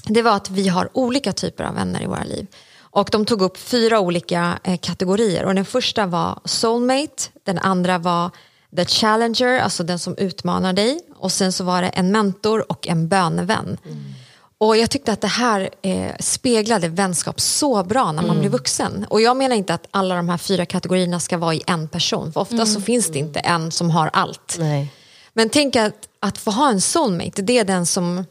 [0.05, 2.47] det var att vi har olika typer av vänner i våra liv.
[2.81, 7.99] Och de tog upp fyra olika eh, kategorier och den första var soulmate, den andra
[7.99, 8.31] var
[8.77, 12.89] the challenger, alltså den som utmanar dig och sen så var det en mentor och
[12.89, 13.79] en bönevän.
[13.85, 14.15] Mm.
[14.59, 18.41] Och jag tyckte att det här eh, speglade vänskap så bra när man mm.
[18.41, 19.07] blir vuxen.
[19.09, 22.33] Och jag menar inte att alla de här fyra kategorierna ska vara i en person,
[22.33, 22.67] för ofta mm.
[22.67, 24.57] så finns det inte en som har allt.
[24.59, 24.93] Nej.
[25.33, 28.25] Men tänk att, att få ha en soulmate, det är den som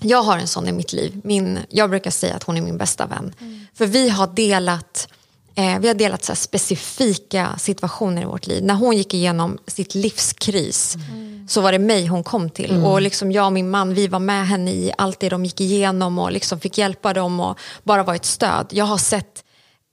[0.00, 1.20] jag har en sån i mitt liv.
[1.24, 3.34] Min, jag brukar säga att hon är min bästa vän.
[3.40, 3.66] Mm.
[3.74, 5.08] För vi har delat,
[5.54, 8.64] eh, vi har delat så specifika situationer i vårt liv.
[8.64, 11.46] När hon gick igenom sitt livskris mm.
[11.48, 12.70] så var det mig hon kom till.
[12.70, 12.84] Mm.
[12.84, 15.60] Och liksom jag och min man vi var med henne i allt det de gick
[15.60, 18.66] igenom och liksom fick hjälpa dem och bara var ett stöd.
[18.70, 19.44] Jag har sett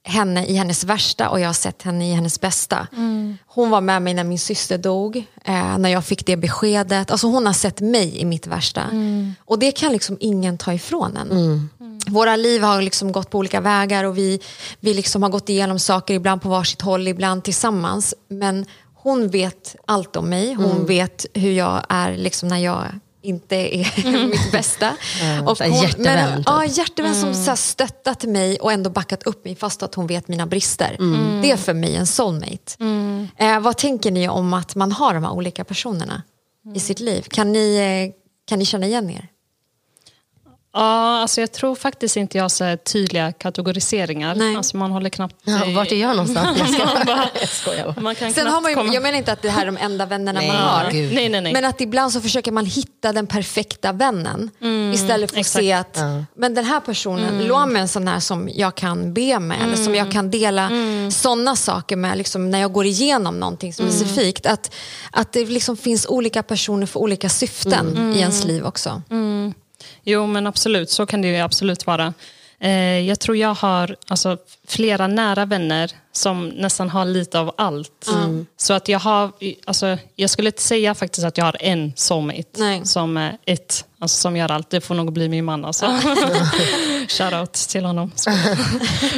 [0.06, 2.86] henne i hennes värsta och jag har sett henne i hennes bästa.
[2.92, 3.36] Mm.
[3.46, 7.10] Hon var med mig när min syster dog, eh, när jag fick det beskedet.
[7.10, 8.82] Alltså hon har sett mig i mitt värsta.
[8.82, 9.34] Mm.
[9.38, 11.30] Och det kan liksom ingen ta ifrån en.
[11.30, 11.68] Mm.
[12.06, 14.40] Våra liv har liksom gått på olika vägar och vi,
[14.80, 18.14] vi liksom har gått igenom saker, ibland på varsitt håll, ibland tillsammans.
[18.28, 20.86] Men hon vet allt om mig, hon mm.
[20.86, 22.84] vet hur jag är liksom när jag
[23.24, 24.30] inte är mm.
[24.30, 24.96] mitt bästa.
[25.22, 25.46] Mm.
[25.46, 26.30] Och hon, hjärtevän.
[26.30, 27.34] Men, ja, hjärtevän mm.
[27.34, 30.96] som så stöttat mig och ändå backat upp mig fast att hon vet mina brister.
[30.98, 31.42] Mm.
[31.42, 32.76] Det är för mig en soulmate.
[32.80, 33.28] Mm.
[33.36, 36.22] Eh, vad tänker ni om att man har de här olika personerna
[36.74, 37.22] i sitt liv?
[37.22, 38.14] Kan ni, eh,
[38.48, 39.28] kan ni känna igen er?
[40.74, 44.34] Ja, alltså jag tror faktiskt inte jag har så tydliga kategoriseringar.
[44.34, 44.56] Nej.
[44.56, 45.36] Alltså man håller knappt...
[45.44, 46.58] Ja, vart är jag någonstans?
[46.58, 46.68] Jag,
[47.02, 47.28] ska...
[47.40, 48.94] jag skojar man kan Sen har man ju, komma...
[48.94, 50.84] Jag menar inte att det här är de enda vännerna nej, man har.
[50.92, 51.52] Nej, nej, nej.
[51.52, 54.50] Men att ibland så försöker man hitta den perfekta vännen.
[54.60, 56.24] Mm, istället för att se att ja.
[56.36, 57.46] men den här personen, mm.
[57.46, 59.56] låt mig en sån här som jag kan be med.
[59.56, 59.68] Mm.
[59.68, 61.10] Eller som jag kan dela mm.
[61.10, 64.46] sådana saker med liksom, när jag går igenom någonting specifikt.
[64.46, 64.54] Mm.
[64.54, 64.74] Att,
[65.10, 68.12] att det liksom finns olika personer för olika syften mm.
[68.12, 69.02] i ens liv också.
[70.02, 72.14] Jo men absolut, så kan det ju absolut vara.
[72.64, 74.36] Eh, jag tror jag har alltså,
[74.68, 78.08] flera nära vänner som nästan har lite av allt.
[78.08, 78.46] Mm.
[78.56, 79.32] Så att jag har,
[79.64, 82.86] alltså, jag skulle inte säga faktiskt att jag har en soulmate Nej.
[82.86, 84.70] som är ett, alltså, som gör allt.
[84.70, 85.86] Det får nog bli min man alltså.
[87.08, 88.12] Shoutout till honom.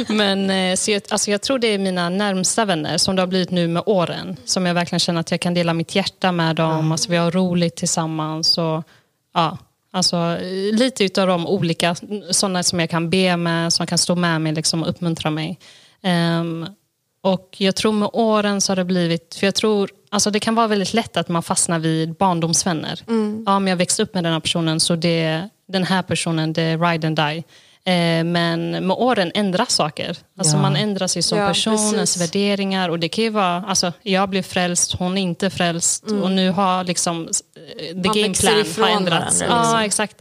[0.07, 3.27] Men eh, så jag, alltså, jag tror det är mina närmsta vänner som det har
[3.27, 4.35] blivit nu med åren.
[4.45, 6.79] Som jag verkligen känner att jag kan dela mitt hjärta med dem.
[6.79, 6.91] Mm.
[6.91, 8.57] Alltså, vi har roligt tillsammans.
[8.57, 8.83] Och,
[9.33, 9.57] ja,
[9.97, 10.37] Alltså,
[10.73, 11.95] lite utav de olika,
[12.31, 15.59] sådana som jag kan be med, som kan stå med mig liksom, och uppmuntra mig.
[16.39, 16.67] Um,
[17.21, 20.55] och jag tror med åren så har det blivit, för jag tror, alltså det kan
[20.55, 23.03] vara väldigt lätt att man fastnar vid barndomsvänner.
[23.07, 23.43] Mm.
[23.45, 26.61] Ja, men jag växte upp med den här personen så det, den här personen, det
[26.61, 27.43] är ride and die.
[27.87, 30.17] Eh, men med åren ändras saker.
[30.37, 30.61] Alltså ja.
[30.61, 31.93] Man ändrar sig som ja, person, precis.
[31.93, 32.89] ens värderingar.
[32.89, 36.07] Och det kan vara, alltså, jag blev frälst, hon är inte frälst.
[36.07, 36.23] Mm.
[36.23, 37.29] Och nu har liksom,
[38.03, 38.77] the game plan har ändrats.
[38.77, 39.47] Varandra, liksom.
[39.49, 40.15] Ja, exakt.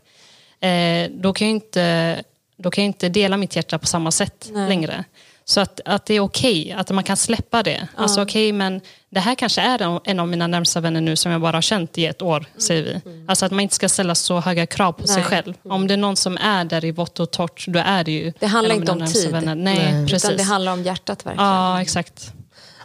[0.60, 2.22] Eh, då, kan jag inte,
[2.56, 4.68] då kan jag inte dela mitt hjärta på samma sätt Nej.
[4.68, 5.04] längre.
[5.48, 7.88] Så att, att det är okej, okay, att man kan släppa det.
[7.96, 8.02] Ja.
[8.02, 8.80] Alltså okej, okay, men
[9.10, 11.98] det här kanske är en av mina närmsta vänner nu som jag bara har känt
[11.98, 12.60] i ett år, mm.
[12.60, 13.10] säger vi.
[13.10, 13.28] Mm.
[13.28, 15.08] Alltså att man inte ska ställa så höga krav på Nej.
[15.08, 15.54] sig själv.
[15.62, 18.32] Om det är någon som är där i vått och torrt, då är det ju
[18.38, 19.32] Det handlar inte om tid.
[19.32, 20.06] Nej, Nej.
[20.06, 20.24] Precis.
[20.24, 21.48] utan det handlar om hjärtat verkligen.
[21.48, 22.32] Ja, exakt.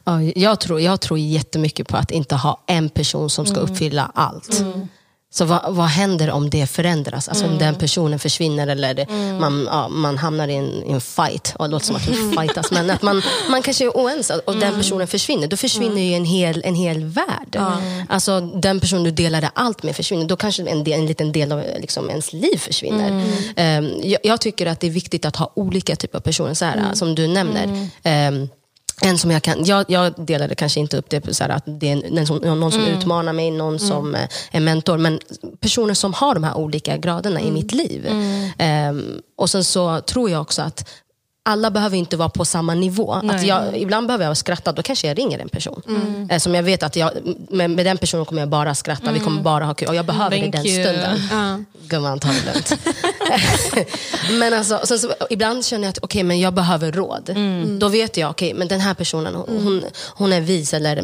[0.04, 3.72] Ja, jag, tror, jag tror jättemycket på att inte ha en person som ska mm.
[3.72, 4.60] uppfylla allt.
[4.60, 4.88] Mm.
[5.34, 7.30] Så vad, vad händer om det förändras?
[7.30, 7.54] Alltså mm.
[7.54, 9.38] om den personen försvinner eller mm.
[9.38, 11.54] man, ja, man hamnar i en, i en fight.
[11.56, 12.32] Och det låter som att vi mm.
[12.32, 12.72] fightas.
[12.72, 14.76] Men att man, man kanske är oense och den mm.
[14.76, 15.48] personen försvinner.
[15.48, 16.04] Då försvinner mm.
[16.04, 17.56] ju en hel, en hel värld.
[17.56, 18.04] Mm.
[18.10, 20.26] Alltså den person du delade allt med försvinner.
[20.26, 23.12] Då kanske en, del, en liten del av liksom, ens liv försvinner.
[23.58, 26.54] Um, jag, jag, tycker att det är viktigt att ha olika typer av personer.
[26.54, 27.68] Så här, Som du nämner.
[28.04, 28.50] Um,
[29.02, 31.92] en som jag kan, jag, jag delade kanske inte upp det på så att det
[31.92, 32.98] är en som, någon som mm.
[32.98, 33.80] utmanar mig, någon mm.
[33.80, 34.98] som eh, är mentor.
[34.98, 35.20] Men
[35.60, 37.52] personer som har de här olika graderna mm.
[37.52, 38.08] i mitt liv.
[38.90, 40.90] Um, och sen så tror jag också att
[41.44, 43.14] alla behöver inte vara på samma nivå.
[43.14, 45.82] Att jag, ibland behöver jag skratta, då kanske jag ringer en person.
[45.88, 46.30] Mm.
[46.30, 47.12] Eh, som jag vet att jag,
[47.50, 49.14] med, med, den personen kommer jag bara skratta, mm.
[49.14, 49.88] vi kommer bara ha kul.
[49.88, 50.84] Och jag behöver Thank det den you.
[50.84, 51.16] stunden.
[51.16, 51.62] Uh.
[51.88, 52.74] Gumman, ta det lugnt.
[54.40, 57.30] men alltså, så, så, ibland känner jag att okay, men jag behöver råd.
[57.30, 57.80] Mm.
[57.80, 59.84] Då vet jag, okay, men den här personen hon, hon,
[60.16, 61.04] hon är vis eller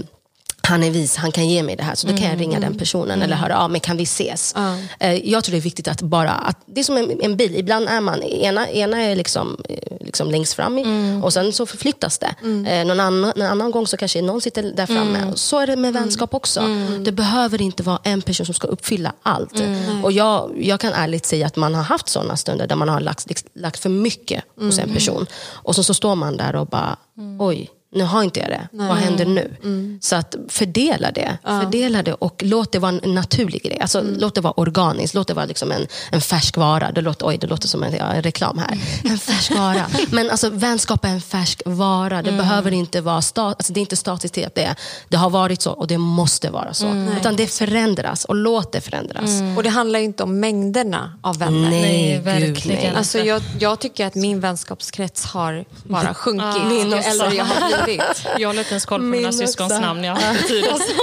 [0.67, 1.95] han är vis, han kan ge mig det här.
[1.95, 4.55] Så då kan jag ringa den personen eller höra av mig, kan vi ses?
[4.99, 7.55] Eh, jag tror det är viktigt att bara, att, det är som en, en bil,
[7.55, 10.83] ibland är man, ena, ena är liksom, eh, liksom längst fram i,
[11.23, 12.35] och sen så förflyttas det.
[12.71, 15.31] Eh, någon, annan, en annan gång så kanske någon sitter där framme.
[15.35, 16.61] Så är det med vänskap också.
[17.05, 19.61] Det behöver inte vara en person som ska uppfylla allt.
[20.03, 22.99] Och jag, jag kan ärligt säga att man har haft sådana stunder där man har
[22.99, 25.25] lagt, lagt för mycket hos en person.
[25.51, 26.97] Och så, så står man där och bara,
[27.39, 28.67] oj, nu har inte jag det.
[28.71, 29.97] Vad händer nu?
[30.01, 31.37] Så att fördela det.
[31.43, 33.79] Fördela det och låt det vara en naturlig grej.
[33.81, 35.13] Alltså, Låt det vara organiskt.
[35.15, 36.91] Låt det vara liksom en, en färsk vara.
[36.91, 38.79] Det låter, oj, det låter som en, ja, en reklam här.
[39.03, 39.85] En färsk vara.
[40.11, 42.21] Men alltså, vänskap är en färsk vara.
[42.21, 44.75] Det behöver inte vara sta, alltså, det är inte statiskt till att det,
[45.09, 46.87] det har varit så och det måste vara så.
[47.19, 49.29] Utan det förändras och låt det förändras.
[49.57, 51.69] Och det handlar ju inte om mängderna av vänner.
[51.69, 52.81] Nej, Nej, verkligen.
[52.83, 52.93] nej.
[52.95, 57.09] Alltså jag, jag tycker att min vänskapskrets har bara sjunkit Min ju också.
[57.09, 58.27] äldre jag har blivit.
[58.39, 60.03] Jag har inte ens koll på Min mina syskons namn.
[60.03, 60.65] Jag har inte tid.
[60.71, 60.93] Alltså.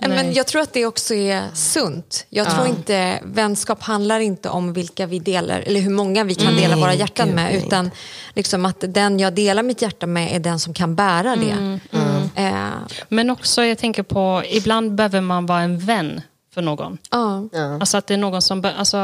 [0.08, 2.26] Men jag tror att det också är sunt.
[2.30, 6.56] Jag tror inte, vänskap handlar inte om vilka vi delar, eller hur många vi kan
[6.56, 7.54] dela våra hjärtan med.
[7.54, 7.90] Utan
[8.34, 11.78] liksom att den jag delar mitt hjärta med är den som kan bära det.
[12.34, 12.68] Eh,
[13.08, 16.20] Men också, jag tänker på, ibland behöver man vara en vän
[16.54, 16.98] för någon.
[17.10, 17.48] ja.
[17.80, 18.96] Alltså att det är någon som, alltså,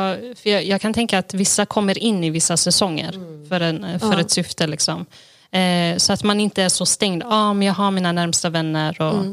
[0.42, 3.12] för jag, jag kan tänka att vissa kommer in i vissa säsonger
[3.48, 4.66] för, en, för ett syfte.
[4.66, 5.06] Liksom.
[5.54, 9.00] Eh, så att man inte är så stängd, ah, men jag har mina närmsta vänner
[9.02, 9.24] och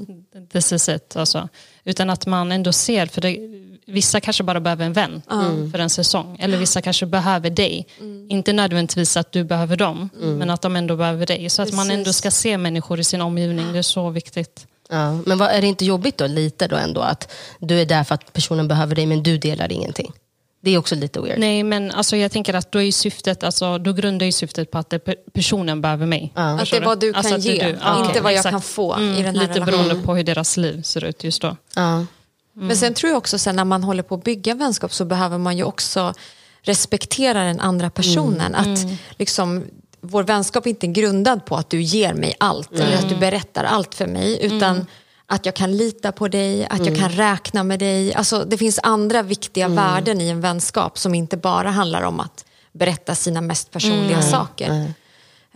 [0.51, 1.15] this is it.
[1.15, 1.49] Alltså.
[1.83, 3.37] Utan att man ändå ser, för det,
[3.87, 5.21] vissa kanske bara behöver en vän
[5.71, 6.37] för en säsong.
[6.39, 7.87] Eller vissa kanske behöver dig.
[8.29, 11.49] Inte nödvändigtvis att du behöver dem, men att de ändå behöver dig.
[11.49, 12.17] Så att man ändå Precis.
[12.17, 14.67] ska se människor i sin omgivning, det är så viktigt.
[14.89, 18.03] Ja, men vad, är det inte jobbigt då, lite då ändå, att du är där
[18.03, 20.11] för att personen behöver dig men du delar ingenting?
[20.63, 21.39] Det är också lite weird.
[21.39, 24.77] Nej, men alltså, jag tänker att då, är syftet, alltså, då grundar ju syftet på
[24.77, 24.93] att
[25.33, 26.31] personen behöver mig.
[26.35, 27.77] Att Förstår det är vad du Alltså kan att är ge, du.
[27.81, 28.51] Ja, inte vad jag exakt.
[28.51, 29.65] kan få Mm, i den här Lite relationen.
[29.85, 31.57] beroende på hur deras liv ser ut just då.
[31.75, 32.05] Ja.
[32.53, 35.37] Men sen tror jag också sen när man håller på att bygga vänskap så behöver
[35.37, 36.13] man ju också
[36.61, 38.55] respektera den andra personen.
[38.55, 38.79] Att
[39.19, 39.63] liksom,
[40.01, 43.63] vår vänskap är inte grundad på att du ger mig allt eller att du berättar
[43.63, 44.39] allt för mig.
[44.45, 44.85] Utan
[45.31, 48.13] att jag kan lita på dig, att jag kan räkna med dig.
[48.13, 52.45] Alltså, det finns andra viktiga värden i en vänskap som inte bara handlar om att
[52.71, 54.93] berätta sina mest personliga saker.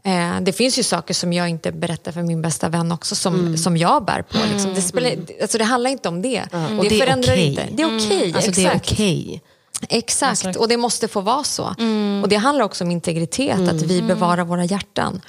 [0.04, 3.58] Eh, det finns ju saker som jag inte berättar för min bästa vän också som,
[3.58, 4.38] som jag bär på.
[4.54, 4.74] Liksom.
[4.74, 5.12] Det, spelar,
[5.42, 6.42] alltså, det handlar inte om det.
[6.42, 7.48] Och Det, det förändrar okej.
[7.48, 7.68] inte.
[7.72, 8.92] Det är okej, Alltså det är exakt.
[8.92, 9.42] okej.
[9.90, 10.58] Exakt, Exakt.
[10.58, 11.76] och det måste få vara så.
[12.24, 15.22] Och det handlar också om integritet, att vi bevarar våra hjärtan.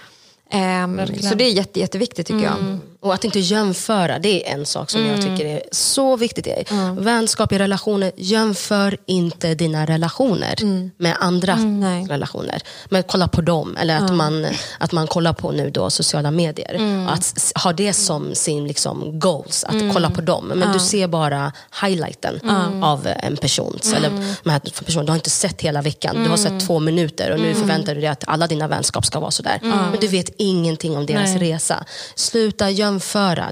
[0.51, 1.23] Verkligen.
[1.23, 2.79] så det är jätte, jätteviktigt tycker jag.
[3.01, 6.73] Och att inte jämföra, det är en sak som jag tycker är så viktigt.
[6.99, 10.55] Vänskap i relationer, jämför inte dina relationer
[11.03, 12.07] med andra Nej.
[12.07, 12.63] relationer.
[12.89, 14.47] Men kolla på dem, eller att, man,
[14.79, 17.07] att man kollar på nu då sociala medier.
[17.07, 20.53] Och att ha det som sin liksom, goals, att kolla på dem.
[20.55, 22.41] Men du ser bara highlighten
[22.83, 24.11] av en persons, eller
[24.43, 25.07] de här personen.
[25.07, 28.01] Du har inte sett hela veckan, du har sett två minuter och nu förväntar du
[28.01, 29.59] dig att alla dina vänskap ska vara sådär.
[29.63, 31.85] Men du vet ingenting om deras resa.
[32.15, 32.96] Sluta jämföra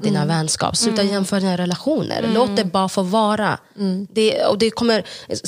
[0.03, 2.31] dina vänskap, sluta jämföra dina relationer.
[2.35, 3.59] Låt det bara få vara.
[4.13, 5.05] Det, och det kommer,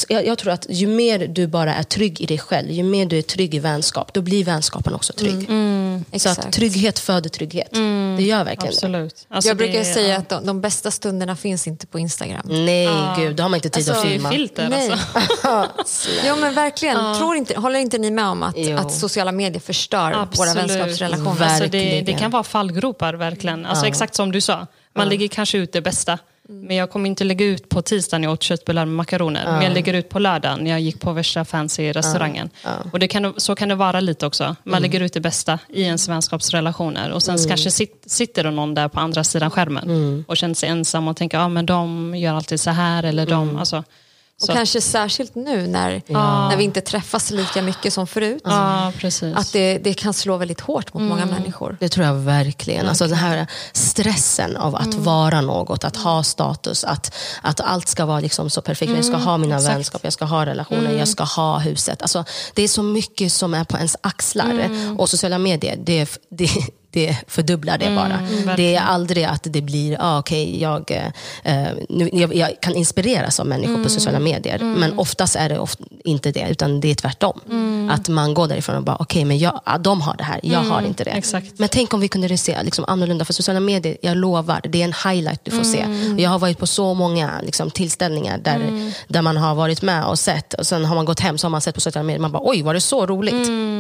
[0.09, 3.07] jag, jag tror att ju mer du bara är trygg i dig själv, ju mer
[3.07, 5.47] du är trygg i vänskap, då blir vänskapen också trygg.
[5.47, 6.53] Så att Exakt.
[6.53, 7.71] trygghet föder trygghet.
[8.17, 9.27] Det gör verkligen Absolut.
[9.29, 10.19] Alltså, jag brukar det- säga ja.
[10.19, 12.43] att de, de bästa stunderna finns inte på Instagram.
[12.45, 14.31] Nej, gud, då har man inte tid Alltså, att filma.
[14.31, 14.91] filter Nej.
[15.43, 16.09] alltså.
[16.27, 18.77] Ja men verkligen, Tror inte, håller inte ni med om att, Jo.
[18.77, 20.57] att sociala medier förstör våra Absolut.
[20.57, 21.31] vänskapsrelationer?
[21.41, 23.67] Ver- Alltså det, det kan vara fallgropar verkligen.
[23.77, 24.67] Alltså Exakt som du sa.
[24.95, 26.19] Man lägger kanske ut det bästa.
[26.49, 29.45] Men jag kommer inte lägga ut på tisdagen jag åt köttbullar med makaroner.
[29.45, 32.51] Men jag lägger ut på lördagen när jag gick på värsta fancy restaurangen.
[32.93, 34.57] Och det kan, så kan det vara lite också.
[34.65, 37.11] Man lägger ut det bästa i ens vänskapsrelationer.
[37.11, 40.25] Och sen kanske sit, sitter det någon där på andra sidan skärmen.
[40.29, 43.03] Och känner sig ensam och tänker, ja ah, men de gör alltid så här.
[43.03, 43.85] Eller de, alltså,
[44.41, 46.03] Och så, kanske särskilt nu när,
[46.49, 48.43] när vi inte träffas lika mycket som förut.
[48.45, 48.93] Ja.
[49.35, 51.77] Att det, det kan slå väldigt hårt mot många människor.
[51.81, 52.89] Det tror jag verkligen.
[52.89, 54.89] Alltså den här stressen av Mm.
[54.89, 58.93] att vara något, att ha status, att, att allt ska vara liksom så perfekt.
[58.97, 59.77] Jag ska ha mina Mm, exakt.
[59.77, 62.03] vänskap, jag ska ha relationer, jag ska ha huset.
[62.03, 64.51] Alltså, det är så mycket som är på ens axlar.
[64.51, 65.01] Mm.
[65.01, 66.49] Och sociala medier, det, det,
[66.97, 68.19] det fördubblar det bara.
[68.19, 70.91] Mm, det är aldrig att det blir, ah, okej, jag,
[71.45, 73.85] eh, nu, jag, jag kan inspireras av människor Mm.
[73.85, 74.59] på sociala medier.
[74.59, 77.41] Men oftast är det ofta inte det, utan det är tvärtom.
[77.51, 77.91] Mm.
[77.91, 80.61] Att man går därifrån och bara, okej, men jag, ah, de har det här, jag
[80.61, 81.11] har inte det.
[81.11, 81.59] exakt.
[81.59, 84.85] Men tänk om vi kunde se liksom, annorlunda, för sociala medier, jag lovar, det är
[84.85, 85.85] en highlight du får se.
[86.19, 90.19] Jag har varit på så många liksom, tillställningar där, där man har varit med och
[90.19, 92.33] sett, och sen har man gått hem så har man sett på sociala medier, man
[92.33, 93.35] bara oj, var det så roligt?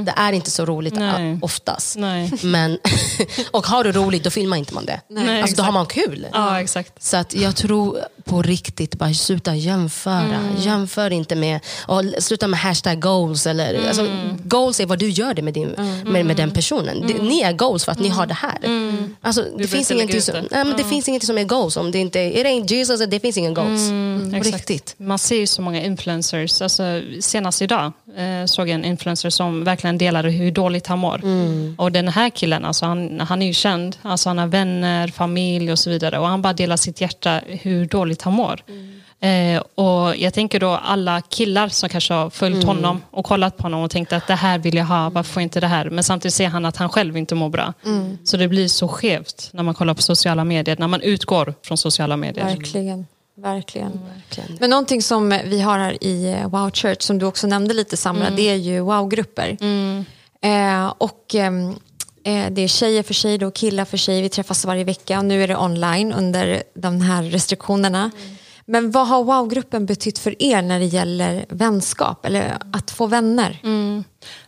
[0.06, 1.32] Det är inte så roligt Nej.
[1.32, 1.96] a- oftast.
[1.96, 2.32] Nej.
[2.42, 2.78] Men,
[3.50, 5.00] och har du roligt, då filmar inte man det.
[5.08, 6.26] Nej, alltså, då har man kul.
[6.32, 7.02] Ja, exakt.
[7.02, 10.16] Så att jag tror på riktigt, bara sluta jämföra.
[10.36, 10.56] Mm.
[10.58, 13.46] Jämför inte med, och sluta med hashtag goals.
[13.46, 13.86] Eller, Mm.
[13.88, 14.06] alltså,
[14.44, 15.74] goals är vad du gör det med, din,
[16.06, 17.06] med, med den personen.
[17.06, 18.58] Det, ni är goals för att ni har det här.
[19.20, 21.76] Alltså, det, behöver finns ingenting som, nej, men det finns ingenting som är goals.
[21.76, 23.88] Om det inte är, ain't Jesus, det finns ingen goals.
[23.88, 24.94] Mm, riktigt.
[24.98, 26.62] Man ser ju så många influencers.
[26.62, 31.20] Alltså, senast idag eh, såg jag en influencer som verkligen delade hur dåligt han mår.
[31.78, 33.96] Och den här killen, alltså, han, han är ju känd.
[34.02, 36.18] Alltså, han har vänner, familj och så vidare.
[36.18, 38.60] Och han bara delar sitt hjärta hur dåligt han mår.
[39.20, 43.62] Eh, och jag tänker då alla killar som kanske har följt honom och kollat på
[43.62, 45.90] honom och tänkt att det här vill jag ha, varför får jag inte det här?
[45.90, 47.72] Men samtidigt ser han att han själv inte mår bra.
[48.24, 51.78] Så det blir så skevt när man kollar på sociala medier, när man utgår från
[51.78, 52.44] sociala medier.
[52.44, 53.06] Verkligen.
[53.36, 54.00] Verkligen.
[54.14, 54.58] Verkligen.
[54.60, 57.96] Men någonting som vi har här i eh, Wow Church, som du också nämnde lite
[57.96, 59.56] Samra, det är ju Wow-grupper.
[60.40, 61.52] Eh, och eh,
[62.50, 64.22] det är tjejer för sig och killar för sig.
[64.22, 68.10] Vi träffas varje vecka och nu är det online under de här restriktionerna.
[68.64, 73.58] Men vad har Wow-gruppen betytt för er när det gäller vänskap eller att få vänner?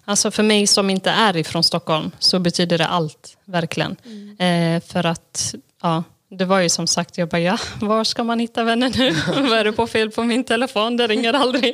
[0.04, 3.96] Alltså för mig som inte är ifrån Stockholm så betyder det allt, verkligen.
[4.38, 8.38] Eh, för att, ja, det var ju som sagt, jag bara, ja, var ska man
[8.38, 9.16] hitta vänner nu?
[9.48, 10.96] Vad är det på fel på min telefon?
[10.96, 11.68] Det ringer aldrig.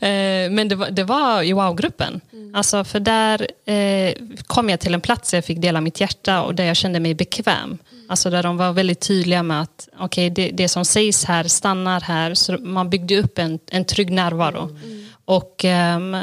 [0.00, 2.20] Eh, men det var, det var i wow-gruppen.
[2.54, 4.14] Alltså för där eh,
[4.46, 7.00] kom jag till en plats där jag fick dela mitt hjärta och där jag kände
[7.00, 7.78] mig bekväm.
[8.08, 12.00] Alltså där de var väldigt tydliga med att okay, det, det som sägs här stannar
[12.00, 12.34] här.
[12.34, 14.78] Så man byggde upp en, en trygg närvaro.
[15.24, 16.16] Och ehm,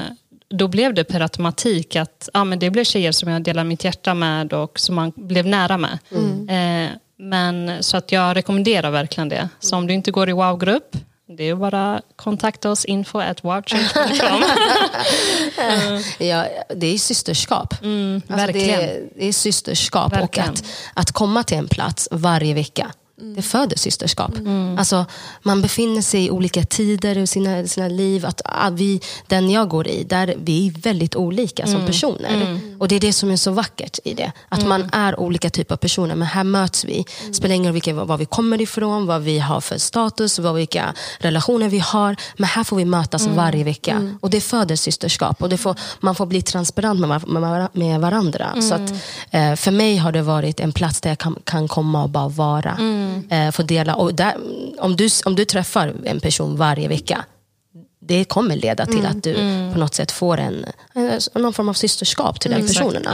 [0.50, 3.84] då blev det per automatik att ja, men det blev tjejer som jag delade mitt
[3.84, 6.00] hjärta med och som man blev nära med.
[6.50, 9.50] Eh, men så att jag rekommenderar verkligen det.
[9.60, 10.98] Så om du inte går i wow-grupp,
[11.30, 14.44] det är bara kontakta oss info at wowchurch.com.
[16.28, 17.74] Ja, det är systerskap.
[17.74, 17.84] alltså
[18.28, 18.82] det, verkligen.
[18.82, 20.14] är, det är systerskap.
[20.14, 20.50] Verkligen.
[20.50, 22.92] Och att, att komma till en plats varje vecka,
[23.36, 24.32] det föder systerskap.
[24.80, 25.06] Alltså,
[25.44, 28.26] man befinner sig i olika tider i sina, sina liv.
[28.26, 32.60] Att, ah, vi, den jag går i, där vi är väldigt olika som personer.
[32.80, 34.32] Och det är det som är så vackert i det.
[34.50, 37.06] Att man är olika typer av personer, men här möts vi.
[37.34, 40.94] spelar ingen roll vilka, var vi kommer ifrån, vad vi har för status, vad, vilka
[41.20, 42.16] relationer vi har.
[42.38, 44.16] Men här får vi mötas varje vecka.
[44.22, 45.42] Och det föder systerskap.
[45.42, 48.62] Och det får, man får bli transparent med, var- med, var- med varandra.
[48.62, 48.92] Så att,
[49.32, 52.28] eh, för mig har det varit en plats där jag kan, kan komma och bara
[52.28, 52.78] vara.
[53.30, 53.96] Eh, få dela.
[53.96, 54.36] Och där,
[54.80, 57.26] om, du, om du träffar en person varje vecka,
[58.00, 59.34] det kommer leda till att du
[59.74, 63.06] på något sätt får en, en, någon form av systerskap till den personen.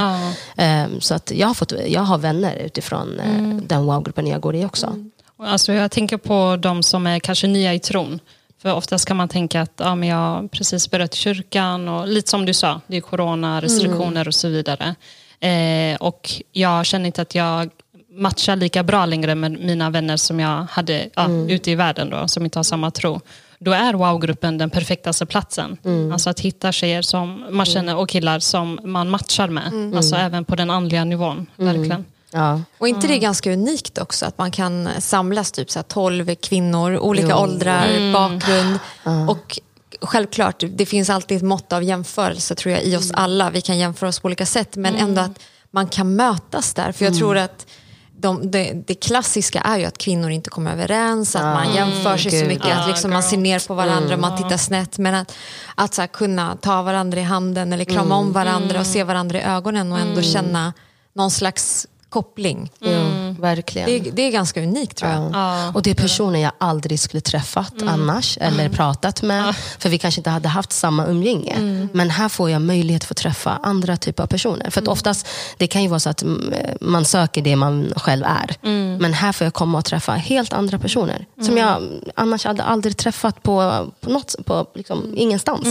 [0.58, 4.56] Eh, så att jag, har fått, jag har vänner utifrån eh, den wow-gruppen jag går
[4.56, 4.96] i också.
[5.38, 8.20] Alltså jag tänker på de som är kanske nya i tron.
[8.62, 12.30] För oftast kan man tänka att ja, men jag har precis börjat kyrkan och lite
[12.30, 14.96] som du sa, det är corona, restriktioner och så vidare.
[15.40, 17.70] Eh, och jag känner inte att jag
[18.16, 22.28] matchar lika bra längre med mina vänner som jag hade ja, ute i världen då,
[22.28, 23.22] som inte har samma tro.
[23.60, 25.78] Då är wow-gruppen den perfektaste platsen.
[26.14, 29.94] Alltså att hitta tjejer som man känner och killar som man matchar med.
[29.96, 31.46] Alltså även på den andliga nivån.
[31.56, 32.06] Verkligen.
[32.32, 32.62] Ja.
[32.78, 36.36] Och inte det är ganska unikt också att man kan samlas typ så här 12
[36.36, 38.80] kvinnor, olika åldrar, bakgrund.
[39.30, 39.60] Och
[40.02, 43.50] självklart, det finns alltid ett mått av jämförelse tror jag i oss alla.
[43.50, 45.40] Vi kan jämföra oss på olika sätt men ändå att
[45.72, 46.92] man kan mötas där.
[46.92, 47.68] För jag tror att
[48.24, 52.32] de, det, det klassiska är ju att kvinnor inte kommer överens, att man jämför sig
[52.32, 54.98] så mycket, att liksom man ser ner på varandra, man tittar snett.
[54.98, 55.36] Men att,
[55.76, 59.40] att så här, kunna ta varandra i handen eller krama om varandra och se varandra
[59.40, 60.74] i ögonen och ändå känna
[61.14, 62.72] någon slags koppling.
[62.80, 63.13] Jo,
[63.44, 63.88] verkligen.
[63.90, 65.32] Det, är- det är ganska unikt tror jag.
[65.34, 65.72] Ja.
[65.74, 69.56] Och det är personer jag aldrig skulle träffat annars eller pratat med.
[69.80, 71.88] För vi kanske inte hade haft samma umgänge.
[71.94, 74.70] Men här får jag möjlighet att träffa andra typer av personer.
[74.70, 75.28] För att oftast,
[75.58, 78.56] det kan ju vara så att mm, man söker det man själv är.
[79.00, 81.26] Men här får jag komma och träffa helt andra personer.
[81.42, 81.82] Som jag
[82.16, 85.68] annars hade aldrig träffat på, på, något, på liksom, ingenstans.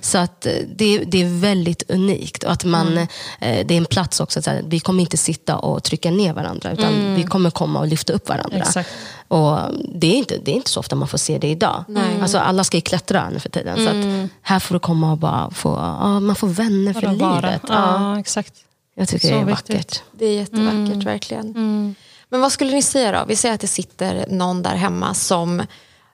[0.00, 2.44] Så att eh, det, det är väldigt unikt.
[2.44, 3.06] Och att man, eh,
[3.40, 6.70] det är en plats också, så här, vi kommer inte sitta och trycka ner varandra.
[6.72, 8.56] Utan vi kommer komma och lyfta upp varandra.
[8.58, 8.90] Exakt.
[9.28, 9.58] Och
[9.94, 11.84] det, är inte, det är inte så ofta man får se det idag.
[12.22, 13.76] Alltså, alla ska ju klättra nu för tiden.
[13.76, 15.68] Så att här får du komma och bara få,
[16.00, 17.62] ja, man får vänner för Bara livet.
[17.68, 17.74] Ja,
[18.14, 18.54] Ja, exakt.
[18.94, 19.70] jag tycker Så det är viktigt.
[19.74, 20.02] vackert.
[20.12, 21.52] Det är jättevackert verkligen.
[22.28, 23.24] Men vad skulle ni säga då?
[23.28, 25.62] Vi säger att det sitter någon där hemma som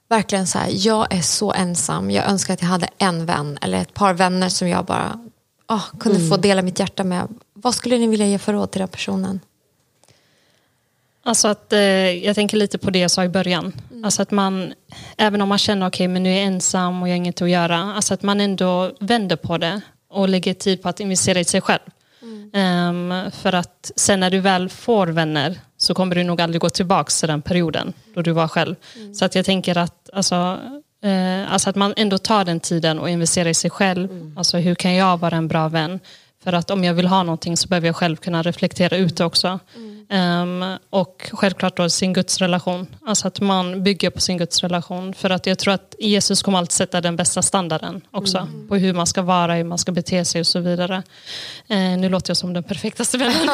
[0.08, 3.78] verkligen så här, jag är så ensam, jag önskar att jag hade en vän eller
[3.78, 5.18] ett par vänner som jag bara
[5.66, 7.28] ah, kunde få dela mitt hjärta med.
[7.54, 9.40] Vad skulle ni vilja ge för råd till den personen?
[11.22, 11.80] Alltså att, eh,
[12.24, 13.72] jag tänker lite på det jag sa i början.
[14.04, 14.72] Alltså att man,
[15.16, 17.50] även om man känner okej men nu är jag ensam och jag har inget att
[17.50, 17.76] göra.
[17.78, 21.60] Alltså att man ändå vänder på det och lägger tid på att investera i sig
[21.60, 21.80] själv.
[22.52, 26.70] Ehm, för att sen när du väl får vänner så kommer du nog aldrig gå
[26.70, 28.74] tillbaka till den perioden då du var själv.
[29.14, 30.58] Så att jag tänker att, alltså,
[31.02, 34.32] eh, alltså att man ändå tar den tiden och investerar i sig själv.
[34.36, 36.00] Alltså hur kan jag vara en bra vän?
[36.44, 39.24] För att om jag vill ha någonting så behöver jag själv kunna reflektera ut det
[39.24, 39.60] också.
[40.10, 42.86] Um, och självklart då sin gudsrelation.
[43.06, 45.14] Alltså att man bygger på sin gudsrelation.
[45.14, 48.38] För att jag tror att Jesus kommer alltid sätta den bästa standarden också.
[48.38, 48.68] Mm.
[48.68, 51.02] På hur man ska vara, hur man ska bete sig och så vidare.
[51.70, 53.48] Uh, nu låter jag som den perfektaste vännen.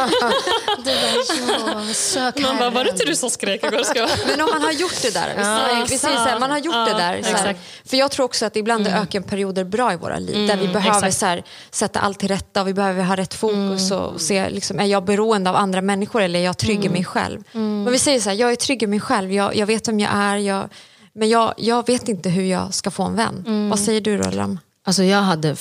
[1.94, 4.26] sök Man bara, var det inte du som skrek igår?
[4.26, 5.28] Men om man har gjort det där.
[5.36, 7.22] Vi säger, vi säger så här, man har gjort ja, det där.
[7.22, 9.02] Här, för jag tror också att ibland är mm.
[9.02, 10.34] ökenperioder bra i våra liv.
[10.34, 13.34] Mm, där vi behöver så här, sätta allt till rätta och vi behöver ha rätt
[13.34, 13.90] fokus.
[13.90, 14.04] Mm.
[14.04, 16.86] Och se, liksom, är jag beroende av andra människor eller jag trygg mm.
[16.86, 17.42] i mig själv.
[17.52, 17.82] Mm.
[17.82, 20.00] Men vi säger så här, jag är trygg i mig själv, jag, jag vet vem
[20.00, 20.68] jag är, jag,
[21.12, 23.44] men jag, jag vet inte hur jag ska få en vän.
[23.46, 23.68] Mm.
[23.68, 24.58] Vad säger du Roland?
[24.84, 25.56] Alltså jag hade,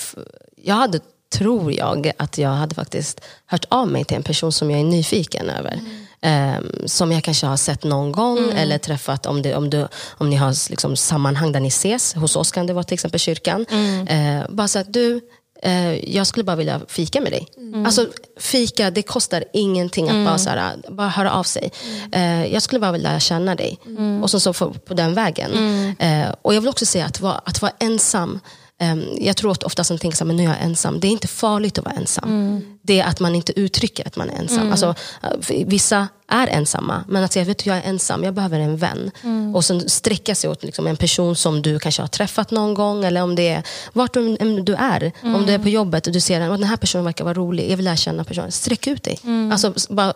[0.56, 1.00] jag hade,
[1.34, 4.84] tror jag, att jag hade faktiskt hört av mig till en person som jag är
[4.84, 5.80] nyfiken över.
[6.22, 8.58] Um, som jag kanske har sett någon gång mm.
[8.58, 9.88] eller träffat om, det, om, du,
[10.18, 12.14] om ni har liksom sammanhang där ni ses.
[12.14, 13.66] Hos oss kan det vara till exempel kyrkan.
[13.70, 14.08] Mm.
[14.08, 15.22] Uh, bara så att du,
[15.66, 17.48] Eh, jag skulle bara vilja fika med dig.
[17.58, 17.86] Mm.
[17.86, 18.08] Alltså
[18.40, 20.26] fika, det kostar ingenting att mm.
[20.26, 21.72] bara, så här, bara höra av sig.
[22.12, 22.54] Mm.
[22.54, 23.80] jag skulle bara vilja känna dig.
[23.86, 24.24] Mm.
[24.24, 25.52] Och så, så på, på den vägen.
[25.52, 25.96] Mm.
[26.00, 28.40] Eh, och jag vill också säga att vara, att vara ensam,
[29.20, 31.00] jag tror att oftast man tänker att nu är jag ensam.
[31.00, 32.30] Det är inte farligt att vara ensam.
[32.30, 32.78] Mm.
[32.82, 34.60] Det är att man inte uttrycker att man är ensam.
[34.60, 34.72] Mm.
[34.72, 34.96] Alltså,
[35.66, 39.12] vissa är ensamma, men att säga att jag är ensam, jag behöver en vän.
[39.24, 39.56] Mm.
[39.56, 43.06] Och sen sträcka sig åt liksom, en person som du kanske har träffat någon gång,
[43.06, 43.64] eller om det är
[43.94, 45.12] vart du, du är.
[45.22, 45.36] Mm.
[45.36, 47.72] Om du är på jobbet och du ser att den här personen verkar vara rolig,
[47.72, 48.52] jag vill lära känna personen.
[48.52, 49.20] Sträck ut dig.
[49.24, 49.52] Mm.
[49.52, 50.14] Alltså, bara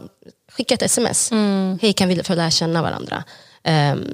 [0.52, 1.32] skicka ett sms.
[1.32, 1.80] Mm.
[1.82, 3.24] Hej, kan vi få lära känna varandra?
[3.64, 4.06] Um,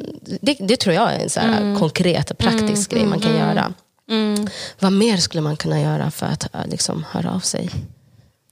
[0.42, 1.80] det, det, tror jag är en så här, mm.
[1.80, 3.02] konkret, praktisk mm.
[3.02, 3.74] grej man kan göra.
[4.80, 7.70] Vad mer skulle man kunna göra för att liksom, höra av sig?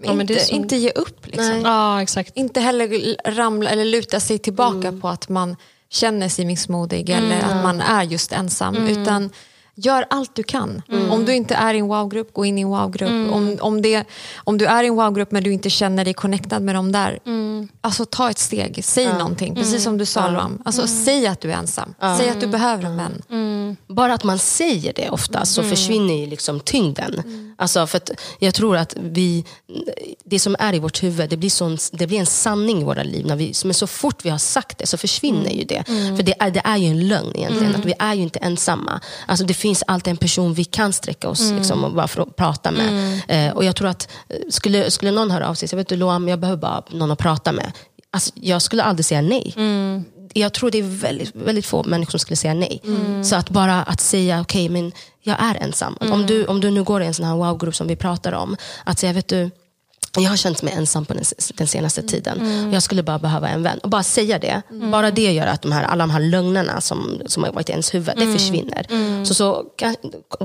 [0.04, 0.56] Ja, inte, som...
[0.56, 1.28] inte ge upp.
[1.28, 1.62] Liksom.
[1.62, 2.32] Ja, exakt.
[2.38, 5.02] Inte heller ramla eller luta sig tillbaka mm.
[5.02, 5.56] på att man
[5.90, 7.24] känner sig missmodig mm.
[7.24, 8.76] eller att man är just ensam.
[8.76, 8.88] Mm.
[9.02, 9.30] Utan
[9.76, 10.82] Gör allt du kan.
[10.90, 11.12] Mm.
[11.12, 13.10] Om du inte är i en wow-grupp, gå in i en wow-grupp.
[13.10, 13.34] Mm.
[13.34, 14.04] Om, om,
[14.36, 17.20] om du är i en wow-grupp men du inte känner dig connectad med dem där,
[17.26, 17.68] mm.
[17.82, 18.80] alltså ta ett steg.
[18.84, 19.18] Säg ja.
[19.18, 19.82] någonting, precis mm.
[19.82, 20.62] som du sa Loam.
[20.66, 21.06] Alltså, mm.
[21.06, 21.94] Säg att du är ensam.
[22.18, 23.22] Säg att du behöver en vän.
[23.30, 23.78] Mm.
[23.88, 27.24] Bara att man säger det ofta så försvinner ju liksom tyngden.
[27.56, 28.02] Alltså, för
[28.40, 29.46] jag tror att vi,
[30.24, 33.04] det som är i vårt huvud, det blir, sån, det blir en sanning i våra
[33.04, 33.26] liv.
[33.26, 35.84] När vi, men så fort vi har sagt det så försvinner ju det.
[35.88, 39.02] För det är, det är ju en lögn egentligen, att vi är ju inte ensamma.
[39.28, 41.58] Alltså, det finns alltid en person vi kan sträcka oss mm.
[41.58, 42.90] liksom, och bara prata med.
[42.90, 43.20] Mm.
[43.28, 45.96] Eh, och jag tror att eh, skulle, skulle någon höra av sig, så vet du
[45.96, 47.72] Loam, jag behöver bara någon att prata med.
[48.12, 49.54] Alltså, jag skulle aldrig säga nej.
[49.58, 50.06] Mm.
[50.34, 52.82] Jag tror det är väldigt, väldigt få människor som skulle säga nej.
[52.84, 53.24] Mm.
[53.24, 55.98] Så att bara att säga, okej okay, men jag är ensam.
[56.00, 56.26] Om, mm.
[56.26, 59.00] du, om du nu går i en sån här wow-grupp som vi pratar om, att
[59.00, 59.50] säga, vet du,
[60.22, 62.10] jag har känt mig ensam på den, den senaste mm.
[62.10, 62.42] tiden.
[62.42, 62.74] Mm.
[62.74, 63.80] Jag skulle bara behöva en vän.
[63.80, 64.62] Och bara säga det.
[64.70, 64.92] Mm.
[64.92, 67.72] Bara det gör att de här, alla de här lögnerna som, som har varit i
[67.72, 68.38] ens huvud, det mm.
[68.38, 68.86] försvinner.
[68.90, 69.26] Mm.
[69.26, 69.66] Så, så,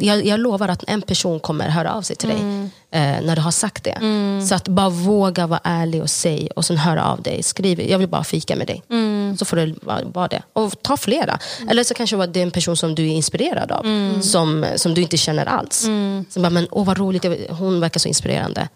[0.00, 2.70] jag, jag lovar att en person kommer höra av sig till dig mm.
[2.90, 3.98] eh, när du har sagt det.
[4.48, 7.42] Så att bara våga vara ärlig och säg och sen höra av dig.
[7.42, 8.82] Skriv, jag vill bara fika med dig.
[9.38, 9.74] Så får det
[10.12, 10.42] vara, det.
[10.52, 11.38] Och ta flera.
[11.70, 13.82] Eller så kanske det är en person som du är inspirerad av.
[14.20, 15.88] Som, som du inte känner alls.
[16.30, 18.68] Så bara, men, åh vad roligt, hon verkar så inspirerande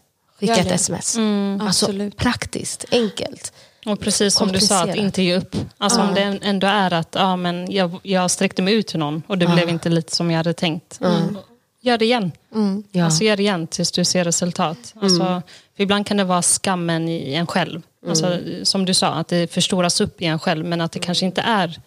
[0.49, 1.17] Skicka ett sms.
[1.17, 3.53] Mm, alltså, praktiskt, enkelt.
[3.87, 5.57] Och precis som du sa, att inte ge upp.
[5.79, 6.09] Alltså ja.
[6.09, 9.39] om det ändå är att ja, men jag, jag sträckte mig ut till någon och
[9.39, 9.55] det ja.
[9.55, 11.01] blev inte lite som jag hade tänkt.
[11.01, 11.39] Mm.
[11.81, 12.33] Gör det igen.
[12.55, 12.85] Mm.
[12.93, 13.05] Ja.
[13.05, 14.95] Alltså, gör det igen tills du ser resultat.
[15.01, 15.43] Alltså, mm.
[15.77, 17.83] för ibland kan det vara skammen i en själv.
[18.09, 18.65] Alltså, mm.
[18.65, 21.41] Som du sa, att det förstoras upp i en själv men att det kanske inte
[21.41, 21.81] är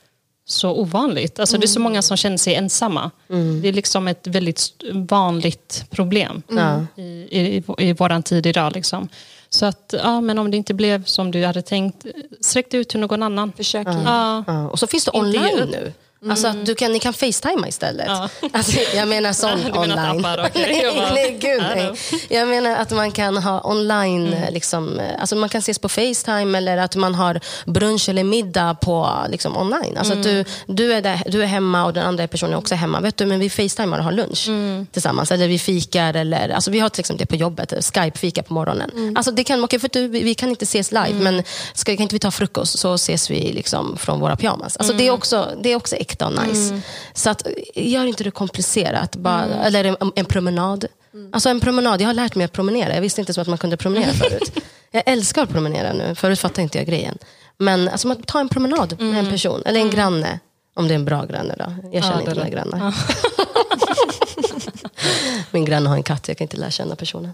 [0.45, 1.39] så ovanligt.
[1.39, 1.61] Alltså, mm.
[1.61, 3.11] Det är så många som känner sig ensamma.
[3.29, 3.61] Mm.
[3.61, 6.87] Det är liksom ett väldigt vanligt problem mm.
[6.95, 8.73] i, i, i vår tid idag.
[8.73, 9.09] Liksom.
[9.49, 12.05] Så att, ja, men om det inte blev som du hade tänkt,
[12.41, 13.51] sträck ut till någon annan.
[13.51, 14.43] Försök ja.
[14.47, 14.69] ja.
[14.69, 15.93] Och så finns det online nu.
[16.21, 16.31] Mm.
[16.31, 18.07] Alltså att du kan, ni kan facetima istället.
[18.07, 18.29] Ja.
[18.53, 20.25] Alltså, jag menar sån du online.
[20.25, 20.63] Appar, okay.
[20.83, 21.91] nej, nej, gud, nej.
[22.29, 24.53] Jag menar att man kan ha online, mm.
[24.53, 29.25] liksom, alltså man kan ses på facetime eller att man har brunch eller middag på
[29.29, 29.97] liksom, online.
[29.97, 30.19] Alltså mm.
[30.19, 30.45] att du, mm.
[30.67, 32.99] du, är där, du är hemma och den andra personen är också hemma.
[32.99, 34.87] Vet du, men vi facetimar och har lunch mm.
[34.91, 35.31] tillsammans.
[35.31, 36.13] Eller vi fikar.
[36.13, 38.91] Eller, alltså vi har till exempel det på jobbet, Skype-fika på morgonen.
[38.93, 39.17] Mm.
[39.17, 41.43] Alltså det kan, okay, för du, vi kan inte ses live, men
[41.73, 44.77] ska, kan inte vi ta frukost så ses vi liksom från våra pyjamas.
[44.77, 46.69] Alltså det, är också, det är också äkta och nice.
[46.69, 46.81] Mm.
[47.13, 49.15] Så att, gör inte det komplicerat.
[49.15, 49.59] Bara, mm.
[49.59, 50.85] Eller en, en promenad.
[51.13, 51.29] Mm.
[51.33, 52.93] Alltså en promenad, jag har lärt mig att promenera.
[52.93, 54.51] Jag visste inte så att man kunde promenera förut.
[54.91, 56.15] Jag älskar att promenera nu.
[56.15, 57.17] Förut fattade inte jag grejen.
[57.57, 59.31] Men alltså, ta en promenad med en mm.
[59.31, 59.61] person.
[59.65, 59.95] Eller en mm.
[59.95, 60.39] granne.
[60.73, 61.73] Om det är en bra granne då.
[61.91, 62.79] Jag känner ja, inte mina grannar.
[62.79, 62.91] Ja.
[65.51, 67.33] Min granne har en katt, jag kan inte lära känna personen.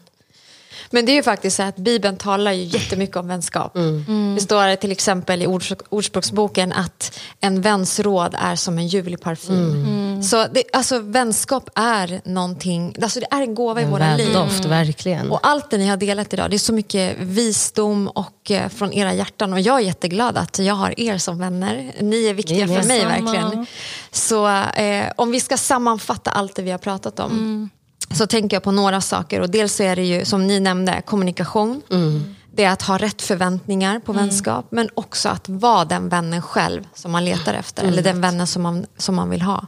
[0.92, 3.76] Men det är ju faktiskt så att Bibeln talar ju jättemycket om vänskap.
[3.78, 4.36] Mm.
[4.36, 9.22] Det står till exempel i ordspråk, Ordspråksboken att en väns råd är som en ljuvlig
[9.22, 9.72] parfym.
[9.86, 10.24] Mm.
[10.24, 14.26] Så det, alltså, vänskap är någonting, alltså, det är en gåva i En våra liv.
[14.26, 15.32] väldoft, verkligen.
[15.32, 18.94] Och allt det ni har delat idag, det är så mycket visdom och eh, från
[18.94, 19.54] era hjärtan.
[19.54, 21.92] Och jag är jätteglad att jag har er som vänner.
[22.00, 23.12] Ni är viktiga Ni är för mig samma.
[23.12, 23.66] verkligen.
[24.12, 24.48] Så
[24.82, 27.70] eh, om vi ska sammanfatta allt det vi har pratat om
[28.14, 29.42] så tänker jag på några saker.
[29.42, 31.82] Och dels är det ju, som ni nämnde, kommunikation.
[32.56, 34.66] Det är att ha rätt förväntningar på vänskap.
[34.70, 37.84] Men också att vara den vännen själv som man letar efter.
[37.84, 39.68] Eller den vännen som man, som man vill ha.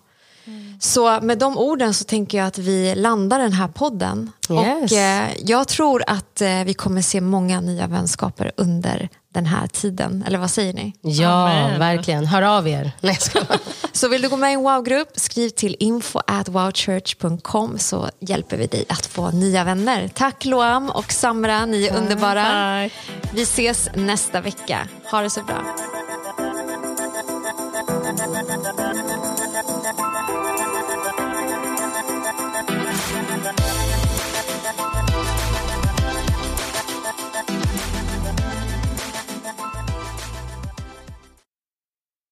[0.84, 4.32] Så med de orden så tänker jag att vi landar den här podden.
[4.50, 4.92] Yes.
[4.92, 9.68] Och eh, jag tror att eh, vi kommer se många nya vänskaper under den här
[9.68, 10.24] tiden.
[10.28, 10.94] Eller vad säger ni?
[11.02, 11.80] Ja, Amen.
[11.80, 12.26] verkligen.
[12.26, 12.92] Hör av er.
[13.02, 13.18] Nej.
[13.92, 18.58] Så vill du gå med i en wow-grupp, skriv till info at wowchurch.com så hjälper
[18.58, 20.08] vi dig att få nya vänner.
[20.08, 22.44] Tack Loam och Samra, ni är underbara.
[22.44, 22.92] Bye.
[23.34, 24.88] Vi ses nästa vecka.
[25.12, 25.64] Ha det så bra.